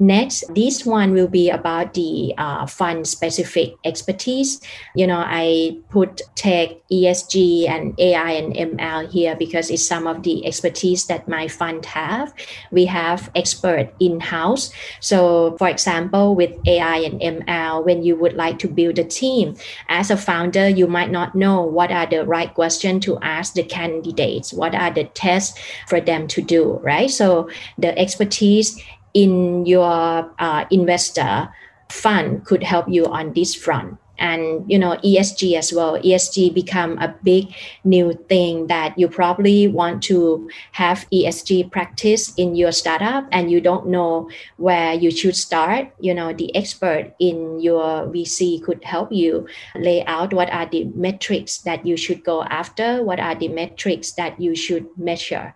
Next, 0.00 0.44
this 0.54 0.86
one 0.86 1.12
will 1.12 1.28
be 1.28 1.50
about 1.50 1.92
the 1.92 2.32
uh, 2.38 2.64
fund 2.64 3.06
specific 3.06 3.74
expertise. 3.84 4.58
You 4.96 5.06
know, 5.06 5.22
I 5.22 5.76
put 5.90 6.22
tech, 6.36 6.70
ESG, 6.90 7.68
and 7.68 7.92
AI 8.00 8.30
and 8.30 8.54
ML 8.54 9.10
here 9.10 9.36
because 9.36 9.70
it's 9.70 9.86
some 9.86 10.06
of 10.06 10.22
the 10.22 10.46
expertise 10.46 11.04
that 11.08 11.28
my 11.28 11.48
fund 11.48 11.84
have. 11.84 12.32
We 12.72 12.86
have 12.86 13.30
expert 13.34 13.92
in 14.00 14.20
house. 14.20 14.72
So, 15.00 15.54
for 15.58 15.68
example, 15.68 16.34
with 16.34 16.56
AI 16.66 16.96
and 17.04 17.20
ML, 17.20 17.84
when 17.84 18.02
you 18.02 18.16
would 18.16 18.32
like 18.32 18.58
to 18.60 18.68
build 18.68 18.98
a 18.98 19.04
team, 19.04 19.54
as 19.90 20.10
a 20.10 20.16
founder, 20.16 20.66
you 20.66 20.86
might 20.86 21.10
not 21.10 21.34
know 21.34 21.60
what 21.60 21.92
are 21.92 22.06
the 22.06 22.24
right 22.24 22.52
questions 22.54 23.04
to 23.04 23.18
ask 23.20 23.52
the 23.52 23.64
candidates, 23.64 24.50
what 24.54 24.74
are 24.74 24.90
the 24.90 25.04
tests 25.04 25.60
for 25.88 26.00
them 26.00 26.26
to 26.28 26.40
do, 26.40 26.80
right? 26.82 27.10
So, 27.10 27.50
the 27.76 27.96
expertise 27.98 28.82
in 29.14 29.66
your 29.66 30.30
uh, 30.38 30.64
investor 30.70 31.48
fund 31.90 32.44
could 32.44 32.62
help 32.62 32.88
you 32.88 33.06
on 33.06 33.32
this 33.34 33.54
front. 33.54 33.98
And 34.20 34.70
you 34.70 34.78
know 34.78 35.00
esg 35.02 35.56
as 35.56 35.72
well. 35.72 35.96
Esg 35.96 36.52
become 36.52 36.98
a 36.98 37.08
big 37.24 37.54
new 37.84 38.12
thing 38.28 38.66
that 38.66 38.98
you 38.98 39.08
probably 39.08 39.66
want 39.66 40.02
to 40.12 40.46
have 40.72 41.06
esg 41.10 41.70
practice 41.72 42.34
in 42.36 42.54
your 42.54 42.70
startup 42.70 43.24
and 43.32 43.50
you 43.50 43.62
don't 43.62 43.88
know 43.88 44.28
where 44.58 44.92
you 44.92 45.10
should 45.10 45.34
start. 45.34 45.88
You 46.00 46.12
know 46.12 46.34
the 46.34 46.54
expert 46.54 47.16
in 47.18 47.60
your 47.60 48.12
vc 48.12 48.62
could 48.62 48.84
help 48.84 49.10
you 49.10 49.48
lay 49.74 50.04
out 50.04 50.34
what 50.34 50.52
are 50.52 50.66
the 50.66 50.84
metrics 50.94 51.56
that 51.64 51.86
you 51.86 51.96
should 51.96 52.22
go 52.22 52.42
after 52.44 53.02
what 53.02 53.18
are 53.18 53.34
the 53.34 53.48
metrics 53.48 54.12
that 54.20 54.38
you 54.38 54.54
should 54.54 54.86
measure 54.98 55.54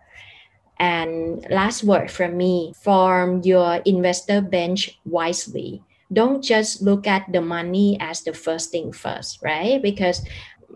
and 0.85 1.47
last 1.49 1.83
word 1.83 2.11
from 2.11 2.37
me 2.37 2.77
form 2.77 3.41
your 3.41 3.81
investor 3.89 4.43
bench 4.45 5.01
wisely. 5.09 5.81
Don't 6.13 6.45
just 6.45 6.83
look 6.83 7.07
at 7.07 7.25
the 7.33 7.41
money 7.41 7.97
as 8.01 8.21
the 8.21 8.35
first 8.37 8.71
thing 8.71 8.93
first, 8.93 9.41
right? 9.41 9.81
Because 9.81 10.21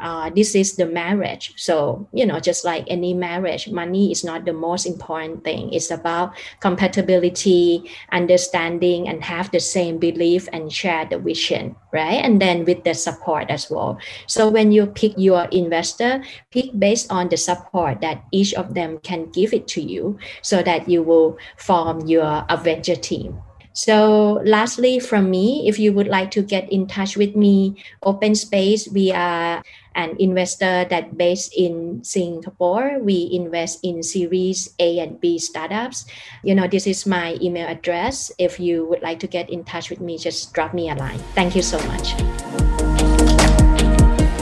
uh, 0.01 0.31
this 0.31 0.55
is 0.55 0.77
the 0.77 0.87
marriage. 0.87 1.53
So, 1.57 2.09
you 2.13 2.27
know, 2.27 2.41
just 2.41 2.65
like 2.65 2.85
any 2.89 3.15
marriage, 3.15 3.69
money 3.69 4.11
is 4.11 4.25
not 4.25 4.45
the 4.45 4.53
most 4.53 4.87
important 4.87 5.45
thing. 5.45 5.73
It's 5.73 5.91
about 5.91 6.35
compatibility, 6.61 7.91
understanding, 8.13 9.09
and 9.09 9.23
have 9.25 9.51
the 9.51 9.61
same 9.61 9.99
belief 9.99 10.49
and 10.53 10.73
share 10.73 11.05
the 11.05 11.19
vision, 11.19 11.77
right? 11.93 12.23
And 12.23 12.41
then 12.41 12.65
with 12.65 12.85
the 12.85 12.95
support 12.95 13.51
as 13.51 13.71
well. 13.71 13.99
So 14.27 14.49
when 14.49 14.73
you 14.73 14.87
pick 14.87 15.13
your 15.17 15.45
investor, 15.53 16.23
pick 16.51 16.71
based 16.79 17.11
on 17.11 17.29
the 17.29 17.37
support 17.37 18.01
that 18.01 18.25
each 18.33 18.55
of 18.55 18.75
them 18.75 18.99
can 18.99 19.31
give 19.31 19.53
it 19.53 19.69
to 19.69 19.83
you 19.83 20.19
so 20.43 20.63
that 20.63 20.89
you 20.89 21.03
will 21.03 21.39
form 21.57 22.07
your 22.07 22.45
adventure 22.49 22.97
team. 22.97 23.43
So, 23.73 24.41
lastly, 24.45 24.99
from 24.99 25.31
me, 25.31 25.69
if 25.69 25.79
you 25.79 25.93
would 25.93 26.09
like 26.09 26.31
to 26.33 26.43
get 26.43 26.71
in 26.73 26.87
touch 26.87 27.17
with 27.17 27.37
me, 27.37 27.77
Open 28.03 28.35
Space, 28.35 28.89
we 28.89 29.13
are 29.13 29.63
an 29.95 30.17
investor 30.19 30.87
that 30.87 31.17
based 31.17 31.53
in 31.57 32.03
Singapore. 32.03 32.99
We 33.01 33.29
invest 33.33 33.81
in 33.83 34.03
Series 34.03 34.75
A 34.79 34.99
and 34.99 35.21
B 35.21 35.39
startups. 35.39 36.07
You 36.43 36.55
know, 36.55 36.67
this 36.67 36.87
is 36.87 37.07
my 37.07 37.37
email 37.43 37.69
address. 37.69 38.31
If 38.39 38.59
you 38.59 38.87
would 38.87 39.03
like 39.03 39.21
to 39.21 39.27
get 39.27 39.51
in 39.51 39.65
touch 39.65 39.91
with 39.91 40.01
me, 40.01 40.19
just 40.19 40.53
drop 40.55 40.75
me 40.75 40.91
a 40.91 40.95
line. 40.95 41.19
Thank 41.35 41.55
you 41.55 41.63
so 41.63 41.79
much. 41.87 42.15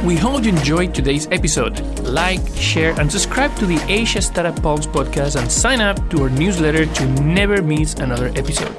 We 0.05 0.15
hope 0.15 0.45
you 0.45 0.51
enjoyed 0.51 0.95
today's 0.95 1.27
episode. 1.33 1.81
Like, 2.07 2.41
share, 2.55 2.99
and 3.01 3.11
subscribe 3.11 3.57
to 3.57 3.67
the 3.67 3.83
Asia 3.89 4.23
Startup 4.23 4.55
Pulse 4.63 4.87
podcast 4.87 5.35
and 5.41 5.51
sign 5.51 5.81
up 5.81 5.99
to 6.11 6.23
our 6.23 6.31
newsletter 6.31 6.87
to 6.87 7.07
never 7.23 7.61
miss 7.61 7.95
another 7.95 8.29
episode. 8.37 8.77